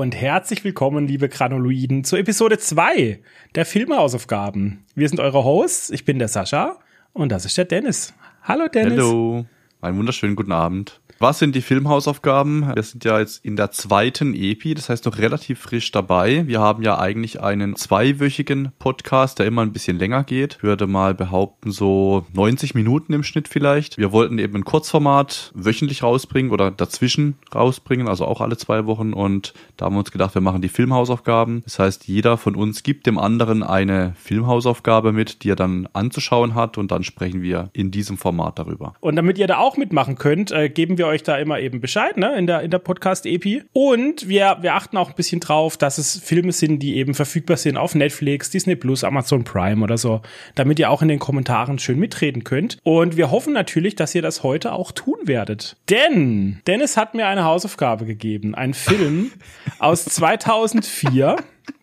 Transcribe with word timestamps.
Und 0.00 0.16
herzlich 0.16 0.64
willkommen, 0.64 1.06
liebe 1.06 1.28
Granuloiden, 1.28 2.04
zur 2.04 2.20
Episode 2.20 2.56
2 2.56 3.20
der 3.54 3.66
Filmhausaufgaben. 3.66 4.82
Wir 4.94 5.06
sind 5.06 5.20
eure 5.20 5.44
Hosts, 5.44 5.90
ich 5.90 6.06
bin 6.06 6.18
der 6.18 6.28
Sascha 6.28 6.78
und 7.12 7.30
das 7.30 7.44
ist 7.44 7.58
der 7.58 7.66
Dennis. 7.66 8.14
Hallo 8.42 8.68
Dennis. 8.68 8.98
Hallo, 8.98 9.44
einen 9.82 9.98
wunderschönen 9.98 10.36
guten 10.36 10.52
Abend. 10.52 10.99
Was 11.22 11.38
sind 11.38 11.54
die 11.54 11.60
Filmhausaufgaben? 11.60 12.74
Wir 12.74 12.82
sind 12.82 13.04
ja 13.04 13.18
jetzt 13.18 13.44
in 13.44 13.54
der 13.54 13.70
zweiten 13.72 14.32
Epi, 14.32 14.72
das 14.72 14.88
heißt 14.88 15.04
noch 15.04 15.18
relativ 15.18 15.58
frisch 15.58 15.92
dabei. 15.92 16.46
Wir 16.46 16.60
haben 16.60 16.82
ja 16.82 16.98
eigentlich 16.98 17.42
einen 17.42 17.76
zweiwöchigen 17.76 18.72
Podcast, 18.78 19.38
der 19.38 19.44
immer 19.44 19.60
ein 19.60 19.74
bisschen 19.74 19.98
länger 19.98 20.24
geht. 20.24 20.54
Ich 20.56 20.62
würde 20.62 20.86
mal 20.86 21.12
behaupten, 21.12 21.72
so 21.72 22.24
90 22.32 22.74
Minuten 22.74 23.12
im 23.12 23.22
Schnitt 23.22 23.48
vielleicht. 23.48 23.98
Wir 23.98 24.12
wollten 24.12 24.38
eben 24.38 24.56
ein 24.56 24.64
Kurzformat 24.64 25.52
wöchentlich 25.54 26.02
rausbringen 26.02 26.52
oder 26.52 26.70
dazwischen 26.70 27.34
rausbringen, 27.54 28.08
also 28.08 28.24
auch 28.24 28.40
alle 28.40 28.56
zwei 28.56 28.86
Wochen. 28.86 29.12
Und 29.12 29.52
da 29.76 29.84
haben 29.84 29.96
wir 29.96 30.00
uns 30.00 30.12
gedacht, 30.12 30.34
wir 30.34 30.40
machen 30.40 30.62
die 30.62 30.70
Filmhausaufgaben. 30.70 31.60
Das 31.64 31.78
heißt, 31.78 32.08
jeder 32.08 32.38
von 32.38 32.54
uns 32.56 32.82
gibt 32.82 33.06
dem 33.06 33.18
anderen 33.18 33.62
eine 33.62 34.14
Filmhausaufgabe 34.16 35.12
mit, 35.12 35.44
die 35.44 35.50
er 35.50 35.56
dann 35.56 35.86
anzuschauen 35.92 36.54
hat 36.54 36.78
und 36.78 36.90
dann 36.90 37.04
sprechen 37.04 37.42
wir 37.42 37.68
in 37.74 37.90
diesem 37.90 38.16
Format 38.16 38.58
darüber. 38.58 38.94
Und 39.00 39.16
damit 39.16 39.36
ihr 39.36 39.48
da 39.48 39.58
auch 39.58 39.76
mitmachen 39.76 40.16
könnt, 40.16 40.50
äh, 40.50 40.70
geben 40.70 40.96
wir 40.96 41.09
euch 41.10 41.22
da 41.22 41.36
immer 41.38 41.60
eben 41.60 41.80
Bescheid, 41.80 42.16
ne, 42.16 42.36
in 42.36 42.46
der, 42.46 42.62
in 42.62 42.70
der 42.70 42.78
Podcast-Epi. 42.78 43.64
Und 43.72 44.28
wir, 44.28 44.58
wir 44.60 44.74
achten 44.74 44.96
auch 44.96 45.10
ein 45.10 45.14
bisschen 45.14 45.40
drauf, 45.40 45.76
dass 45.76 45.98
es 45.98 46.18
Filme 46.18 46.52
sind, 46.52 46.80
die 46.80 46.96
eben 46.96 47.14
verfügbar 47.14 47.56
sind 47.56 47.76
auf 47.76 47.94
Netflix, 47.94 48.50
Disney 48.50 48.76
Plus, 48.76 49.04
Amazon 49.04 49.44
Prime 49.44 49.82
oder 49.82 49.98
so, 49.98 50.22
damit 50.54 50.78
ihr 50.78 50.90
auch 50.90 51.02
in 51.02 51.08
den 51.08 51.18
Kommentaren 51.18 51.78
schön 51.78 51.98
mitreden 51.98 52.44
könnt. 52.44 52.78
Und 52.82 53.16
wir 53.16 53.30
hoffen 53.30 53.52
natürlich, 53.52 53.94
dass 53.96 54.14
ihr 54.14 54.22
das 54.22 54.42
heute 54.42 54.72
auch 54.72 54.92
tun 54.92 55.16
werdet. 55.24 55.76
Denn 55.88 56.60
Dennis 56.66 56.96
hat 56.96 57.14
mir 57.14 57.26
eine 57.26 57.44
Hausaufgabe 57.44 58.06
gegeben, 58.06 58.54
einen 58.54 58.74
Film 58.74 59.32
aus 59.78 60.04
2004. 60.06 61.36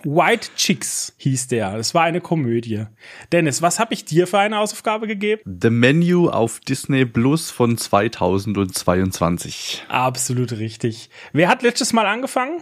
White 0.03 0.49
Chicks 0.55 1.13
hieß 1.17 1.47
der. 1.47 1.77
Das 1.77 1.93
war 1.93 2.03
eine 2.03 2.21
Komödie. 2.21 2.85
Dennis, 3.31 3.61
was 3.61 3.79
habe 3.79 3.93
ich 3.93 4.05
dir 4.05 4.27
für 4.27 4.39
eine 4.39 4.57
Hausaufgabe 4.57 5.07
gegeben? 5.07 5.41
The 5.45 5.69
Menu 5.69 6.29
auf 6.29 6.59
Disney 6.59 7.05
Plus 7.05 7.51
von 7.51 7.77
2022. 7.77 9.85
Absolut 9.89 10.53
richtig. 10.53 11.09
Wer 11.33 11.49
hat 11.49 11.63
letztes 11.63 11.93
Mal 11.93 12.05
angefangen? 12.05 12.61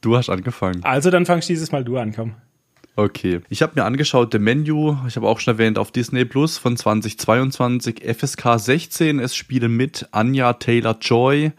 Du 0.00 0.16
hast 0.16 0.28
angefangen. 0.28 0.84
Also 0.84 1.10
dann 1.10 1.26
fangst 1.26 1.48
dieses 1.48 1.72
Mal 1.72 1.84
du 1.84 1.98
an, 1.98 2.12
komm. 2.12 2.34
Okay. 2.96 3.40
Ich 3.48 3.60
habe 3.60 3.72
mir 3.74 3.84
angeschaut, 3.84 4.32
The 4.32 4.38
Menu, 4.38 4.96
ich 5.08 5.16
habe 5.16 5.26
auch 5.26 5.40
schon 5.40 5.54
erwähnt, 5.54 5.78
auf 5.78 5.90
Disney 5.90 6.24
Plus 6.24 6.58
von 6.58 6.76
2022, 6.76 8.02
FSK 8.04 8.58
16. 8.58 9.18
Es 9.18 9.34
spielen 9.34 9.76
mit 9.76 10.06
Anja 10.12 10.52
Taylor-Joy, 10.52 11.52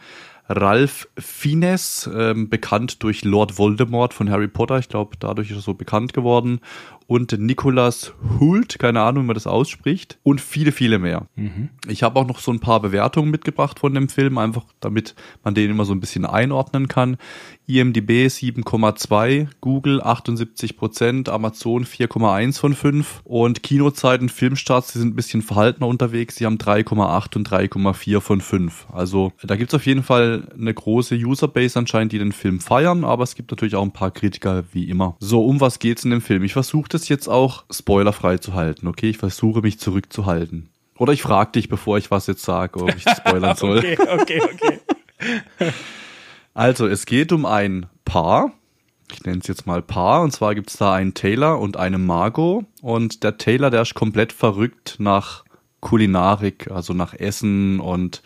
Ralph 0.47 1.07
Fiennes, 1.17 2.09
ähm, 2.13 2.49
bekannt 2.49 3.01
durch 3.03 3.23
Lord 3.23 3.57
Voldemort 3.57 4.13
von 4.13 4.29
Harry 4.29 4.47
Potter, 4.47 4.77
ich 4.77 4.89
glaube, 4.89 5.15
dadurch 5.19 5.49
ist 5.49 5.57
er 5.57 5.61
so 5.61 5.73
bekannt 5.73 6.13
geworden, 6.13 6.59
und 7.07 7.39
Nicholas 7.39 8.13
Hult, 8.39 8.79
keine 8.79 9.01
Ahnung, 9.01 9.23
wie 9.23 9.27
man 9.27 9.33
das 9.35 9.47
ausspricht, 9.47 10.19
und 10.23 10.41
viele, 10.41 10.71
viele 10.71 10.99
mehr. 10.99 11.27
Mhm. 11.35 11.69
Ich 11.87 12.03
habe 12.03 12.19
auch 12.19 12.27
noch 12.27 12.39
so 12.39 12.51
ein 12.51 12.59
paar 12.59 12.79
Bewertungen 12.79 13.31
mitgebracht 13.31 13.79
von 13.79 13.93
dem 13.93 14.09
Film, 14.09 14.37
einfach 14.37 14.65
damit 14.79 15.15
man 15.43 15.55
den 15.55 15.71
immer 15.71 15.85
so 15.85 15.93
ein 15.93 15.99
bisschen 15.99 16.25
einordnen 16.25 16.87
kann. 16.87 17.17
IMDB 17.67 18.27
7,2, 18.27 19.47
Google 19.61 20.01
78% 20.01 21.29
Amazon 21.29 21.85
4,1 21.85 22.59
von 22.59 22.73
5 22.75 23.21
und 23.23 23.63
Kinozeiten, 23.63 24.29
Filmstarts, 24.29 24.93
die 24.93 24.99
sind 24.99 25.09
ein 25.09 25.15
bisschen 25.15 25.41
verhaltener 25.41 25.87
unterwegs, 25.87 26.35
die 26.35 26.45
haben 26.45 26.57
3,8 26.57 27.35
und 27.35 27.49
3,4 27.49 28.21
von 28.21 28.41
5. 28.41 28.87
Also 28.91 29.31
da 29.43 29.55
gibt's 29.55 29.73
auf 29.73 29.85
jeden 29.85 30.03
Fall 30.03 30.47
eine 30.57 30.73
große 30.73 31.15
Userbase 31.15 31.79
anscheinend, 31.79 32.11
die 32.11 32.19
den 32.19 32.31
Film 32.31 32.59
feiern, 32.59 33.03
aber 33.03 33.23
es 33.23 33.35
gibt 33.35 33.51
natürlich 33.51 33.75
auch 33.75 33.83
ein 33.83 33.93
paar 33.93 34.11
Kritiker 34.11 34.63
wie 34.71 34.89
immer. 34.89 35.15
So, 35.19 35.43
um 35.45 35.59
was 35.61 35.79
geht's 35.79 36.03
in 36.03 36.11
dem 36.11 36.21
Film? 36.21 36.43
Ich 36.43 36.53
versuche 36.53 36.89
das 36.89 37.09
jetzt 37.09 37.27
auch 37.27 37.63
spoilerfrei 37.71 38.37
zu 38.37 38.53
halten, 38.53 38.87
okay? 38.87 39.09
Ich 39.09 39.17
versuche 39.17 39.61
mich 39.61 39.79
zurückzuhalten. 39.79 40.69
Oder 40.97 41.13
ich 41.13 41.21
frage 41.21 41.51
dich, 41.53 41.67
bevor 41.67 41.97
ich 41.97 42.11
was 42.11 42.27
jetzt 42.27 42.43
sage, 42.43 42.81
ob 42.81 42.95
ich 42.95 43.03
spoilern 43.03 43.55
soll. 43.57 43.79
okay, 43.79 43.97
okay, 43.99 44.41
okay. 44.41 44.79
Also, 46.55 46.87
es 46.87 47.05
geht 47.05 47.33
um 47.33 47.45
ein 47.45 47.85
Paar. 48.05 48.53
Ich 49.11 49.23
nenne 49.23 49.39
es 49.39 49.47
jetzt 49.47 49.67
mal 49.67 49.81
Paar. 49.81 50.21
Und 50.21 50.31
zwar 50.31 50.55
gibt 50.55 50.69
es 50.69 50.77
da 50.77 50.93
einen 50.93 51.13
Taylor 51.13 51.59
und 51.59 51.77
eine 51.77 51.97
Margot. 51.97 52.65
Und 52.81 53.23
der 53.23 53.37
Taylor, 53.37 53.69
der 53.69 53.81
ist 53.81 53.93
komplett 53.93 54.31
verrückt 54.31 54.95
nach 54.97 55.43
Kulinarik, 55.81 56.71
also 56.71 56.93
nach 56.93 57.13
Essen 57.13 57.79
und 57.79 58.23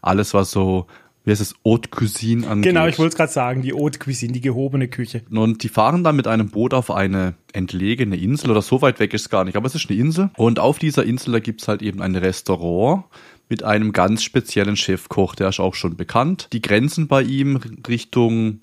alles, 0.00 0.32
was 0.32 0.52
so 0.52 0.86
wie 1.24 1.30
heißt 1.30 1.40
es, 1.40 1.54
Haute 1.64 1.88
Cuisine 1.88 2.48
angeht. 2.48 2.72
Genau, 2.72 2.86
ich 2.86 2.98
wollte 2.98 3.10
es 3.10 3.16
gerade 3.16 3.32
sagen, 3.32 3.62
die 3.62 3.72
Haute 3.72 3.98
Cuisine, 3.98 4.32
die 4.32 4.40
gehobene 4.40 4.88
Küche. 4.88 5.22
Und 5.30 5.62
die 5.62 5.68
fahren 5.68 6.02
dann 6.02 6.16
mit 6.16 6.26
einem 6.26 6.50
Boot 6.50 6.74
auf 6.74 6.90
eine 6.90 7.34
entlegene 7.52 8.16
Insel 8.16 8.50
oder 8.50 8.62
so 8.62 8.82
weit 8.82 8.98
weg 8.98 9.14
ist 9.14 9.22
es 9.22 9.28
gar 9.28 9.44
nicht, 9.44 9.56
aber 9.56 9.66
es 9.66 9.74
ist 9.74 9.88
eine 9.88 9.98
Insel. 9.98 10.30
Und 10.36 10.58
auf 10.58 10.78
dieser 10.78 11.04
Insel, 11.04 11.32
da 11.32 11.38
gibt's 11.38 11.68
halt 11.68 11.82
eben 11.82 12.02
ein 12.02 12.16
Restaurant 12.16 13.04
mit 13.52 13.64
einem 13.64 13.92
ganz 13.92 14.22
speziellen 14.22 14.76
Chefkoch, 14.76 15.34
der 15.34 15.50
ist 15.50 15.60
auch 15.60 15.74
schon 15.74 15.94
bekannt. 15.94 16.48
Die 16.54 16.62
Grenzen 16.62 17.06
bei 17.06 17.20
ihm 17.20 17.60
Richtung 17.86 18.60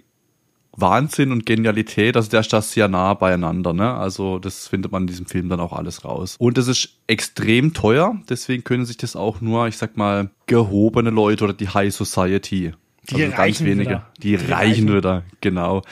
Wahnsinn 0.76 1.32
und 1.32 1.46
Genialität, 1.46 2.16
also 2.16 2.28
der 2.32 2.40
ist 2.40 2.52
das 2.52 2.72
sehr 2.72 2.88
nah 2.88 3.14
beieinander, 3.14 3.72
ne? 3.72 3.94
Also 3.94 4.40
das 4.40 4.68
findet 4.68 4.92
man 4.92 5.04
in 5.04 5.08
diesem 5.08 5.28
Film 5.28 5.48
dann 5.48 5.60
auch 5.60 5.74
alles 5.74 6.04
raus. 6.06 6.38
Und 6.40 6.58
das 6.58 6.68
ist 6.68 6.98
extrem 7.06 7.76
teuer, 7.76 8.18
deswegen 8.30 8.64
können 8.64 8.86
sich 8.86 8.98
das 8.98 9.16
auch 9.16 9.42
nur, 9.42 9.68
ich 9.68 9.78
sag 9.78 9.96
mal, 9.96 10.32
gehobene 10.48 11.12
Leute 11.12 11.44
oder 11.44 11.54
die 11.54 11.70
High 11.70 11.94
Society 11.94 12.74
die 13.12 13.24
also 13.24 13.36
ganz 13.36 13.64
wenige. 13.64 13.90
Wieder. 13.90 14.08
Die, 14.18 14.22
die 14.22 14.36
reichen, 14.36 14.54
reichen 14.54 14.96
wieder, 14.96 15.24
genau. 15.42 15.84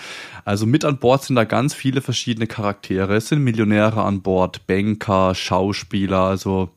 Also 0.44 0.66
mit 0.66 0.86
an 0.86 0.98
Bord 0.98 1.24
sind 1.24 1.36
da 1.36 1.44
ganz 1.44 1.76
viele 1.76 2.02
verschiedene 2.02 2.48
Charaktere. 2.48 3.16
Es 3.16 3.28
sind 3.28 3.44
Millionäre 3.44 4.04
an 4.04 4.22
Bord, 4.22 4.66
Banker, 4.66 5.36
Schauspieler, 5.36 6.22
also 6.22 6.70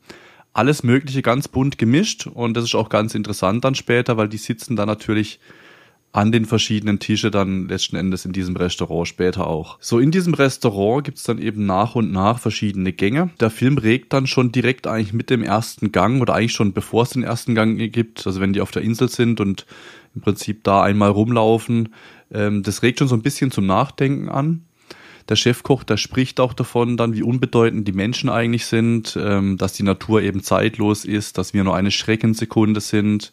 alles 0.53 0.83
Mögliche 0.83 1.21
ganz 1.21 1.47
bunt 1.47 1.77
gemischt. 1.77 2.27
Und 2.27 2.55
das 2.55 2.65
ist 2.65 2.75
auch 2.75 2.89
ganz 2.89 3.15
interessant 3.15 3.63
dann 3.63 3.75
später, 3.75 4.17
weil 4.17 4.29
die 4.29 4.37
sitzen 4.37 4.75
da 4.75 4.85
natürlich 4.85 5.39
an 6.13 6.31
den 6.31 6.45
verschiedenen 6.45 6.99
Tische 6.99 7.31
dann 7.31 7.69
letzten 7.69 7.95
Endes 7.95 8.25
in 8.25 8.33
diesem 8.33 8.55
Restaurant 8.57 9.07
später 9.07 9.47
auch. 9.47 9.77
So 9.79 9.99
in 9.99 10.11
diesem 10.11 10.33
Restaurant 10.33 11.05
gibt's 11.05 11.23
dann 11.23 11.37
eben 11.37 11.65
nach 11.65 11.95
und 11.95 12.11
nach 12.11 12.39
verschiedene 12.39 12.91
Gänge. 12.91 13.29
Der 13.39 13.49
Film 13.49 13.77
regt 13.77 14.11
dann 14.11 14.27
schon 14.27 14.51
direkt 14.51 14.87
eigentlich 14.87 15.13
mit 15.13 15.29
dem 15.29 15.41
ersten 15.41 15.91
Gang 15.91 16.21
oder 16.21 16.33
eigentlich 16.33 16.51
schon 16.51 16.73
bevor 16.73 17.03
es 17.03 17.11
den 17.11 17.23
ersten 17.23 17.55
Gang 17.55 17.77
gibt, 17.91 18.27
also 18.27 18.41
wenn 18.41 18.51
die 18.51 18.61
auf 18.61 18.71
der 18.71 18.81
Insel 18.81 19.07
sind 19.07 19.39
und 19.39 19.65
im 20.13 20.21
Prinzip 20.21 20.65
da 20.65 20.83
einmal 20.83 21.11
rumlaufen, 21.11 21.93
ähm, 22.33 22.61
das 22.63 22.83
regt 22.83 22.99
schon 22.99 23.07
so 23.07 23.15
ein 23.15 23.21
bisschen 23.21 23.51
zum 23.51 23.65
Nachdenken 23.65 24.27
an. 24.27 24.65
Der 25.29 25.35
Chefkoch, 25.35 25.83
der 25.83 25.97
spricht 25.97 26.39
auch 26.39 26.53
davon 26.53 26.97
dann, 26.97 27.13
wie 27.13 27.23
unbedeutend 27.23 27.87
die 27.87 27.93
Menschen 27.93 28.29
eigentlich 28.29 28.65
sind, 28.65 29.17
ähm, 29.19 29.57
dass 29.57 29.73
die 29.73 29.83
Natur 29.83 30.21
eben 30.21 30.43
zeitlos 30.43 31.05
ist, 31.05 31.37
dass 31.37 31.53
wir 31.53 31.63
nur 31.63 31.75
eine 31.75 31.91
Schreckensekunde 31.91 32.81
sind. 32.81 33.31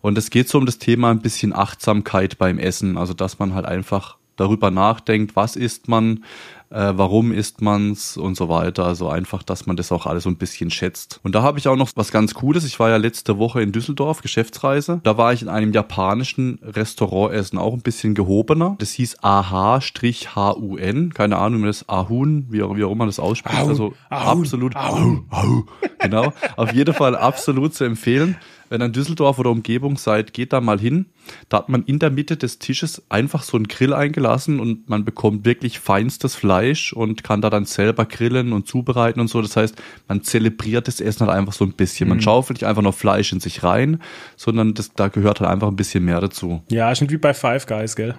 Und 0.00 0.18
es 0.18 0.30
geht 0.30 0.48
so 0.48 0.58
um 0.58 0.66
das 0.66 0.78
Thema 0.78 1.10
ein 1.10 1.20
bisschen 1.20 1.52
Achtsamkeit 1.52 2.38
beim 2.38 2.58
Essen, 2.58 2.98
also 2.98 3.14
dass 3.14 3.38
man 3.38 3.54
halt 3.54 3.66
einfach 3.66 4.16
darüber 4.42 4.70
nachdenkt, 4.70 5.36
was 5.36 5.56
isst 5.56 5.88
man, 5.88 6.24
äh, 6.70 6.92
warum 6.94 7.32
isst 7.32 7.62
man's 7.62 8.16
und 8.16 8.36
so 8.36 8.48
weiter. 8.48 8.84
Also 8.84 9.08
einfach, 9.08 9.42
dass 9.42 9.66
man 9.66 9.76
das 9.76 9.92
auch 9.92 10.06
alles 10.06 10.24
so 10.24 10.30
ein 10.30 10.36
bisschen 10.36 10.70
schätzt. 10.70 11.20
Und 11.22 11.34
da 11.34 11.42
habe 11.42 11.58
ich 11.58 11.68
auch 11.68 11.76
noch 11.76 11.90
was 11.94 12.10
ganz 12.10 12.34
Cooles. 12.34 12.64
Ich 12.64 12.80
war 12.80 12.90
ja 12.90 12.96
letzte 12.96 13.38
Woche 13.38 13.62
in 13.62 13.72
Düsseldorf, 13.72 14.22
Geschäftsreise. 14.22 15.00
Da 15.04 15.16
war 15.16 15.32
ich 15.32 15.42
in 15.42 15.48
einem 15.48 15.72
japanischen 15.72 16.58
Restaurant 16.62 17.34
essen, 17.34 17.58
auch 17.58 17.74
ein 17.74 17.82
bisschen 17.82 18.14
gehobener. 18.14 18.76
Das 18.78 18.90
hieß 18.92 19.18
AH-HUN. 19.22 21.14
Keine 21.14 21.38
Ahnung, 21.38 21.62
wie 21.62 21.66
das 21.66 21.88
Ahun, 21.88 22.46
wie 22.50 22.62
auch, 22.62 22.76
wie 22.76 22.84
auch 22.84 22.92
immer 22.92 23.06
das 23.06 23.20
ausspricht. 23.20 23.58
Ahun, 23.58 23.68
also 23.68 23.94
Ahun, 24.10 24.40
absolut. 24.40 24.76
Ahun, 24.76 25.26
Ahun. 25.30 25.68
Genau. 26.00 26.32
Auf 26.56 26.72
jeden 26.72 26.94
Fall 26.94 27.16
absolut 27.16 27.74
zu 27.74 27.84
empfehlen 27.84 28.36
wenn 28.72 28.80
ihr 28.80 28.86
in 28.86 28.92
Düsseldorf 28.92 29.38
oder 29.38 29.50
Umgebung 29.50 29.98
seid, 29.98 30.32
geht 30.32 30.54
da 30.54 30.62
mal 30.62 30.80
hin. 30.80 31.04
Da 31.50 31.58
hat 31.58 31.68
man 31.68 31.82
in 31.84 31.98
der 31.98 32.10
Mitte 32.10 32.38
des 32.38 32.58
Tisches 32.58 33.02
einfach 33.10 33.42
so 33.42 33.58
einen 33.58 33.68
Grill 33.68 33.92
eingelassen 33.92 34.60
und 34.60 34.88
man 34.88 35.04
bekommt 35.04 35.44
wirklich 35.44 35.78
feinstes 35.78 36.34
Fleisch 36.34 36.94
und 36.94 37.22
kann 37.22 37.42
da 37.42 37.50
dann 37.50 37.66
selber 37.66 38.06
grillen 38.06 38.54
und 38.54 38.66
zubereiten 38.66 39.20
und 39.20 39.28
so. 39.28 39.42
Das 39.42 39.58
heißt, 39.58 39.76
man 40.08 40.22
zelebriert 40.22 40.88
das 40.88 41.02
Essen 41.02 41.26
halt 41.26 41.36
einfach 41.36 41.52
so 41.52 41.66
ein 41.66 41.74
bisschen. 41.74 42.08
Man 42.08 42.16
mhm. 42.16 42.22
schaufelt 42.22 42.60
nicht 42.60 42.66
einfach 42.66 42.80
nur 42.80 42.94
Fleisch 42.94 43.30
in 43.32 43.40
sich 43.40 43.62
rein, 43.62 44.00
sondern 44.36 44.72
das, 44.72 44.94
da 44.94 45.08
gehört 45.08 45.40
halt 45.40 45.50
einfach 45.50 45.68
ein 45.68 45.76
bisschen 45.76 46.06
mehr 46.06 46.22
dazu. 46.22 46.62
Ja, 46.70 46.90
ist 46.90 47.10
wie 47.10 47.18
bei 47.18 47.34
Five 47.34 47.66
Guys, 47.66 47.94
gell? 47.94 48.14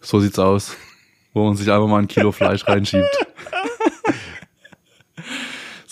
So 0.00 0.18
sieht's 0.18 0.38
aus. 0.38 0.78
Wo 1.34 1.44
man 1.44 1.56
sich 1.56 1.70
einfach 1.70 1.86
mal 1.86 1.98
ein 1.98 2.08
Kilo 2.08 2.32
Fleisch 2.32 2.66
reinschiebt. 2.66 3.18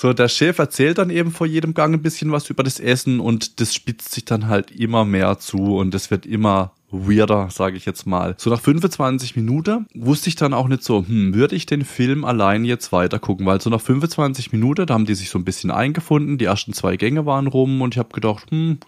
So, 0.00 0.12
der 0.12 0.28
Chef 0.28 0.60
erzählt 0.60 0.98
dann 0.98 1.10
eben 1.10 1.32
vor 1.32 1.48
jedem 1.48 1.74
Gang 1.74 1.92
ein 1.92 2.02
bisschen 2.02 2.30
was 2.30 2.48
über 2.50 2.62
das 2.62 2.78
Essen 2.78 3.18
und 3.18 3.58
das 3.58 3.74
spitzt 3.74 4.12
sich 4.12 4.24
dann 4.24 4.46
halt 4.46 4.70
immer 4.70 5.04
mehr 5.04 5.40
zu 5.40 5.76
und 5.76 5.92
es 5.92 6.12
wird 6.12 6.24
immer 6.24 6.70
weirder, 6.92 7.50
sage 7.50 7.76
ich 7.76 7.84
jetzt 7.84 8.06
mal. 8.06 8.36
So 8.38 8.48
nach 8.48 8.60
25 8.60 9.34
Minuten 9.34 9.88
wusste 9.94 10.28
ich 10.28 10.36
dann 10.36 10.54
auch 10.54 10.68
nicht 10.68 10.84
so, 10.84 11.04
hm, 11.04 11.34
würde 11.34 11.56
ich 11.56 11.66
den 11.66 11.84
Film 11.84 12.24
allein 12.24 12.64
jetzt 12.64 12.92
weiter 12.92 13.18
gucken, 13.18 13.44
weil 13.44 13.60
so 13.60 13.70
nach 13.70 13.80
25 13.80 14.52
Minuten, 14.52 14.86
da 14.86 14.94
haben 14.94 15.04
die 15.04 15.16
sich 15.16 15.30
so 15.30 15.38
ein 15.40 15.44
bisschen 15.44 15.72
eingefunden, 15.72 16.38
die 16.38 16.44
ersten 16.44 16.74
zwei 16.74 16.96
Gänge 16.96 17.26
waren 17.26 17.48
rum 17.48 17.82
und 17.82 17.96
ich 17.96 17.98
habe 17.98 18.14
gedacht, 18.14 18.52
hm, 18.52 18.78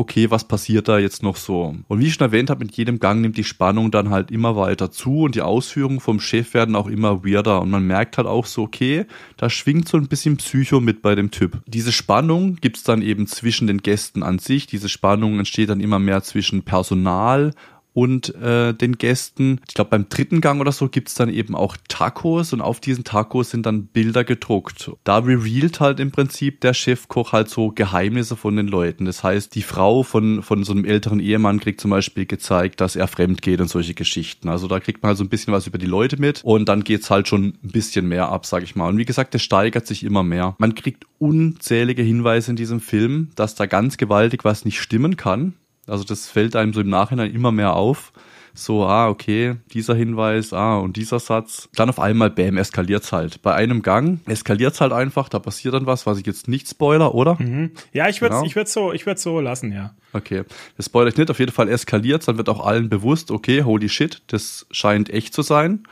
okay, 0.00 0.30
was 0.30 0.44
passiert 0.44 0.88
da 0.88 0.98
jetzt 0.98 1.22
noch 1.22 1.36
so? 1.36 1.76
Und 1.86 2.00
wie 2.00 2.06
ich 2.06 2.14
schon 2.14 2.26
erwähnt 2.26 2.48
habe, 2.48 2.64
mit 2.64 2.74
jedem 2.74 2.98
Gang 2.98 3.20
nimmt 3.20 3.36
die 3.36 3.44
Spannung 3.44 3.90
dann 3.90 4.08
halt 4.08 4.30
immer 4.30 4.56
weiter 4.56 4.90
zu 4.90 5.20
und 5.20 5.34
die 5.34 5.42
Ausführungen 5.42 6.00
vom 6.00 6.20
Chef 6.20 6.54
werden 6.54 6.74
auch 6.74 6.86
immer 6.86 7.22
weirder 7.22 7.60
und 7.60 7.70
man 7.70 7.86
merkt 7.86 8.16
halt 8.16 8.26
auch 8.26 8.46
so, 8.46 8.62
okay, 8.62 9.04
da 9.36 9.50
schwingt 9.50 9.88
so 9.88 9.98
ein 9.98 10.08
bisschen 10.08 10.38
Psycho 10.38 10.80
mit 10.80 11.02
bei 11.02 11.14
dem 11.14 11.30
Typ. 11.30 11.60
Diese 11.66 11.92
Spannung 11.92 12.56
gibt's 12.56 12.82
dann 12.82 13.02
eben 13.02 13.26
zwischen 13.26 13.66
den 13.66 13.78
Gästen 13.78 14.22
an 14.22 14.38
sich, 14.38 14.66
diese 14.66 14.88
Spannung 14.88 15.38
entsteht 15.38 15.68
dann 15.68 15.80
immer 15.80 15.98
mehr 15.98 16.22
zwischen 16.22 16.62
Personal 16.62 17.52
und 17.92 18.34
äh, 18.36 18.72
den 18.72 18.98
Gästen. 18.98 19.60
Ich 19.68 19.74
glaube, 19.74 19.90
beim 19.90 20.08
dritten 20.08 20.40
Gang 20.40 20.60
oder 20.60 20.72
so 20.72 20.88
gibt's 20.88 21.14
dann 21.14 21.28
eben 21.28 21.54
auch 21.54 21.76
Tacos 21.88 22.52
und 22.52 22.60
auf 22.60 22.80
diesen 22.80 23.04
Tacos 23.04 23.50
sind 23.50 23.66
dann 23.66 23.86
Bilder 23.86 24.24
gedruckt. 24.24 24.90
Da 25.04 25.18
revealed 25.18 25.80
halt 25.80 26.00
im 26.00 26.10
Prinzip 26.10 26.60
der 26.60 26.74
Chefkoch 26.74 27.32
halt 27.32 27.48
so 27.48 27.70
Geheimnisse 27.70 28.36
von 28.36 28.56
den 28.56 28.68
Leuten. 28.68 29.04
Das 29.04 29.24
heißt, 29.24 29.54
die 29.54 29.62
Frau 29.62 30.02
von, 30.02 30.42
von 30.42 30.64
so 30.64 30.72
einem 30.72 30.84
älteren 30.84 31.20
Ehemann 31.20 31.60
kriegt 31.60 31.80
zum 31.80 31.90
Beispiel 31.90 32.26
gezeigt, 32.26 32.80
dass 32.80 32.96
er 32.96 33.08
fremd 33.08 33.42
geht 33.42 33.60
und 33.60 33.68
solche 33.68 33.94
Geschichten. 33.94 34.48
Also 34.48 34.68
da 34.68 34.80
kriegt 34.80 35.02
man 35.02 35.08
halt 35.08 35.18
so 35.18 35.24
ein 35.24 35.28
bisschen 35.28 35.52
was 35.52 35.66
über 35.66 35.78
die 35.78 35.86
Leute 35.86 36.20
mit 36.20 36.42
und 36.44 36.68
dann 36.68 36.84
geht's 36.84 37.10
halt 37.10 37.28
schon 37.28 37.58
ein 37.62 37.70
bisschen 37.70 38.08
mehr 38.08 38.28
ab, 38.28 38.46
sag 38.46 38.62
ich 38.62 38.76
mal. 38.76 38.88
Und 38.88 38.98
wie 38.98 39.04
gesagt, 39.04 39.34
das 39.34 39.42
steigert 39.42 39.86
sich 39.86 40.04
immer 40.04 40.22
mehr. 40.22 40.54
Man 40.58 40.74
kriegt 40.74 41.06
unzählige 41.18 42.02
Hinweise 42.02 42.50
in 42.50 42.56
diesem 42.56 42.80
Film, 42.80 43.30
dass 43.34 43.54
da 43.54 43.66
ganz 43.66 43.96
gewaltig 43.96 44.44
was 44.44 44.64
nicht 44.64 44.80
stimmen 44.80 45.16
kann. 45.16 45.54
Also 45.90 46.04
das 46.04 46.28
fällt 46.28 46.56
einem 46.56 46.72
so 46.72 46.80
im 46.80 46.88
Nachhinein 46.88 47.32
immer 47.32 47.52
mehr 47.52 47.74
auf. 47.74 48.12
So, 48.52 48.84
ah, 48.84 49.08
okay, 49.08 49.56
dieser 49.72 49.94
Hinweis, 49.94 50.52
ah, 50.52 50.78
und 50.78 50.96
dieser 50.96 51.20
Satz. 51.20 51.68
Dann 51.76 51.88
auf 51.88 52.00
einmal, 52.00 52.30
bam, 52.30 52.56
eskaliert's 52.56 53.12
halt. 53.12 53.42
Bei 53.42 53.54
einem 53.54 53.82
Gang 53.82 54.20
eskaliert's 54.26 54.80
halt 54.80 54.92
einfach, 54.92 55.28
da 55.28 55.38
passiert 55.38 55.74
dann 55.74 55.86
was, 55.86 56.04
was 56.04 56.18
ich 56.18 56.26
jetzt 56.26 56.48
nicht 56.48 56.68
spoiler, 56.68 57.14
oder? 57.14 57.36
Mhm. 57.40 57.70
Ja, 57.92 58.08
ich 58.08 58.20
würde 58.20 58.34
genau. 58.34 58.46
ich 58.46 58.68
so, 58.68 58.92
ich 58.92 59.06
so 59.16 59.40
lassen, 59.40 59.72
ja. 59.72 59.94
Okay, 60.12 60.42
das 60.76 60.86
spoiler 60.86 61.08
ich 61.08 61.16
nicht, 61.16 61.30
auf 61.30 61.38
jeden 61.38 61.52
Fall 61.52 61.68
eskaliert's, 61.68 62.26
dann 62.26 62.38
wird 62.38 62.48
auch 62.48 62.64
allen 62.66 62.88
bewusst, 62.88 63.30
okay, 63.30 63.62
holy 63.62 63.88
shit, 63.88 64.20
das 64.26 64.66
scheint 64.72 65.10
echt 65.10 65.32
zu 65.32 65.42
sein 65.42 65.84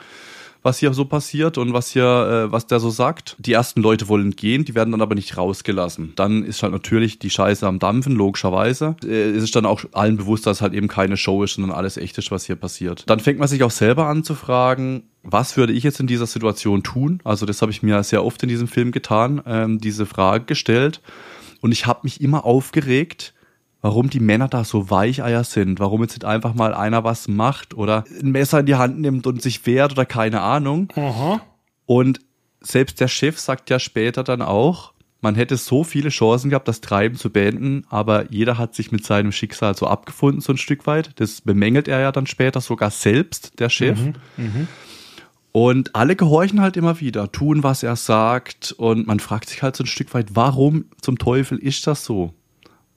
was 0.62 0.78
hier 0.78 0.92
so 0.92 1.04
passiert 1.04 1.58
und 1.58 1.72
was 1.72 1.90
hier, 1.90 2.04
äh, 2.48 2.52
was 2.52 2.66
der 2.66 2.80
so 2.80 2.90
sagt. 2.90 3.36
Die 3.38 3.52
ersten 3.52 3.80
Leute 3.80 4.08
wollen 4.08 4.32
gehen, 4.32 4.64
die 4.64 4.74
werden 4.74 4.90
dann 4.90 5.02
aber 5.02 5.14
nicht 5.14 5.36
rausgelassen. 5.36 6.12
Dann 6.16 6.44
ist 6.44 6.62
halt 6.62 6.72
natürlich 6.72 7.18
die 7.18 7.30
Scheiße 7.30 7.66
am 7.66 7.78
Dampfen, 7.78 8.14
logischerweise. 8.14 8.96
Äh, 9.04 9.30
es 9.30 9.44
ist 9.44 9.56
dann 9.56 9.66
auch 9.66 9.84
allen 9.92 10.16
bewusst, 10.16 10.46
dass 10.46 10.60
halt 10.60 10.74
eben 10.74 10.88
keine 10.88 11.16
Show 11.16 11.42
ist, 11.42 11.54
sondern 11.54 11.76
alles 11.76 11.96
echt 11.96 12.18
ist, 12.18 12.30
was 12.30 12.44
hier 12.44 12.56
passiert. 12.56 13.04
Dann 13.06 13.20
fängt 13.20 13.38
man 13.38 13.48
sich 13.48 13.62
auch 13.62 13.70
selber 13.70 14.06
an 14.06 14.24
zu 14.24 14.34
fragen, 14.34 15.04
was 15.22 15.56
würde 15.56 15.72
ich 15.72 15.82
jetzt 15.82 16.00
in 16.00 16.06
dieser 16.06 16.26
Situation 16.26 16.82
tun? 16.82 17.20
Also 17.24 17.44
das 17.44 17.60
habe 17.62 17.72
ich 17.72 17.82
mir 17.82 18.02
sehr 18.02 18.24
oft 18.24 18.42
in 18.42 18.48
diesem 18.48 18.68
Film 18.68 18.92
getan, 18.92 19.42
ähm, 19.46 19.78
diese 19.78 20.06
Frage 20.06 20.44
gestellt. 20.44 21.00
Und 21.60 21.72
ich 21.72 21.86
habe 21.86 22.00
mich 22.04 22.20
immer 22.20 22.44
aufgeregt, 22.44 23.34
warum 23.80 24.10
die 24.10 24.20
Männer 24.20 24.48
da 24.48 24.64
so 24.64 24.90
Weicheier 24.90 25.44
sind, 25.44 25.80
warum 25.80 26.02
jetzt 26.02 26.14
nicht 26.14 26.24
einfach 26.24 26.54
mal 26.54 26.74
einer 26.74 27.04
was 27.04 27.28
macht 27.28 27.74
oder 27.74 28.04
ein 28.20 28.30
Messer 28.30 28.60
in 28.60 28.66
die 28.66 28.74
Hand 28.74 29.00
nimmt 29.00 29.26
und 29.26 29.42
sich 29.42 29.66
wehrt 29.66 29.92
oder 29.92 30.04
keine 30.04 30.40
Ahnung. 30.40 30.92
Aha. 30.96 31.40
Und 31.86 32.20
selbst 32.60 33.00
der 33.00 33.08
Chef 33.08 33.38
sagt 33.38 33.70
ja 33.70 33.78
später 33.78 34.24
dann 34.24 34.42
auch, 34.42 34.92
man 35.20 35.34
hätte 35.34 35.56
so 35.56 35.82
viele 35.82 36.10
Chancen 36.10 36.50
gehabt, 36.50 36.68
das 36.68 36.80
Treiben 36.80 37.16
zu 37.16 37.30
beenden, 37.30 37.84
aber 37.88 38.30
jeder 38.30 38.56
hat 38.56 38.74
sich 38.74 38.92
mit 38.92 39.04
seinem 39.04 39.32
Schicksal 39.32 39.76
so 39.76 39.86
abgefunden, 39.86 40.40
so 40.40 40.52
ein 40.52 40.58
Stück 40.58 40.86
weit. 40.86 41.10
Das 41.16 41.40
bemängelt 41.40 41.88
er 41.88 42.00
ja 42.00 42.12
dann 42.12 42.26
später 42.26 42.60
sogar 42.60 42.90
selbst, 42.90 43.58
der 43.58 43.68
Chef. 43.68 44.00
Mhm, 44.00 44.14
mh. 44.36 44.66
Und 45.50 45.96
alle 45.96 46.14
gehorchen 46.14 46.60
halt 46.60 46.76
immer 46.76 47.00
wieder, 47.00 47.32
tun, 47.32 47.64
was 47.64 47.82
er 47.82 47.96
sagt. 47.96 48.72
Und 48.72 49.06
man 49.08 49.18
fragt 49.18 49.48
sich 49.48 49.62
halt 49.62 49.74
so 49.74 49.82
ein 49.82 49.88
Stück 49.88 50.14
weit, 50.14 50.28
warum 50.34 50.84
zum 51.00 51.18
Teufel 51.18 51.58
ist 51.58 51.86
das 51.86 52.04
so? 52.04 52.32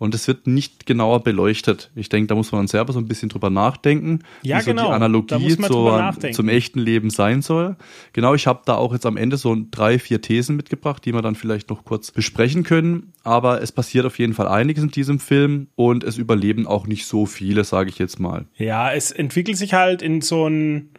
Und 0.02 0.16
es 0.16 0.28
wird 0.28 0.48
nicht 0.48 0.88
genauer 0.88 1.24
beleuchtet. 1.24 1.92
Ich 1.94 2.10
denke, 2.10 2.26
da 2.26 2.34
muss 2.34 2.52
man 2.52 2.66
selber 2.66 2.92
so 2.92 2.98
ein 2.98 3.08
bisschen 3.08 3.30
drüber 3.30 3.52
nachdenken, 3.52 4.24
ja, 4.42 4.58
wie 4.58 4.62
so 4.64 4.72
genau. 4.72 4.88
die 4.88 4.94
Analogie 4.94 5.56
zur, 5.58 6.16
zum 6.32 6.50
echten 6.50 6.80
Leben 6.80 7.12
sein 7.12 7.44
soll. 7.44 7.76
Genau, 8.12 8.34
ich 8.34 8.48
habe 8.48 8.64
da 8.66 8.78
auch 8.78 8.94
jetzt 8.94 9.06
am 9.06 9.16
Ende 9.16 9.38
so 9.38 9.56
drei, 9.70 10.00
vier 10.00 10.20
Thesen 10.20 10.56
mitgebracht, 10.56 11.06
die 11.06 11.14
wir 11.14 11.22
dann 11.22 11.36
vielleicht 11.36 11.70
noch 11.70 11.86
kurz 11.86 12.10
besprechen 12.10 12.64
können. 12.64 13.14
Aber 13.24 13.62
es 13.62 13.72
passiert 13.72 14.08
auf 14.08 14.18
jeden 14.18 14.34
Fall 14.34 14.48
einiges 14.48 14.84
in 14.84 14.90
diesem 14.90 15.20
Film 15.20 15.68
und 15.76 16.04
es 16.04 16.18
überleben 16.18 16.66
auch 16.66 16.88
nicht 16.88 17.06
so 17.06 17.28
viele, 17.28 17.64
sage 17.64 17.92
ich 17.92 18.00
jetzt 18.00 18.20
mal. 18.20 18.46
Ja, 18.58 18.92
es 18.92 19.12
entwickelt 19.12 19.58
sich 19.58 19.76
halt 19.76 20.02
in 20.02 20.22
so 20.22 20.46
einen 20.46 20.90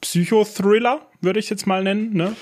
Psychothriller, 0.00 1.06
würde 1.20 1.38
ich 1.38 1.50
jetzt 1.50 1.68
mal 1.68 1.84
nennen, 1.84 2.14
ne? 2.14 2.34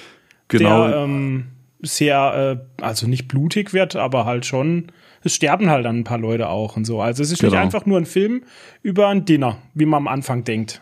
Genau. 0.48 0.88
Der 0.88 0.96
ähm, 1.00 1.48
sehr, 1.80 2.60
äh, 2.78 2.82
also 2.82 3.06
nicht 3.06 3.28
blutig 3.28 3.72
wird, 3.72 3.96
aber 3.96 4.24
halt 4.24 4.46
schon 4.46 4.90
es 5.22 5.34
sterben 5.34 5.70
halt 5.70 5.84
dann 5.84 6.00
ein 6.00 6.04
paar 6.04 6.18
Leute 6.18 6.48
auch 6.48 6.76
und 6.76 6.84
so. 6.84 7.00
Also 7.00 7.22
es 7.22 7.30
ist 7.30 7.40
genau. 7.40 7.52
nicht 7.52 7.60
einfach 7.60 7.86
nur 7.86 7.98
ein 7.98 8.06
Film 8.06 8.42
über 8.82 9.08
ein 9.08 9.24
Dinner, 9.24 9.58
wie 9.74 9.86
man 9.86 9.98
am 9.98 10.08
Anfang 10.08 10.44
denkt. 10.44 10.80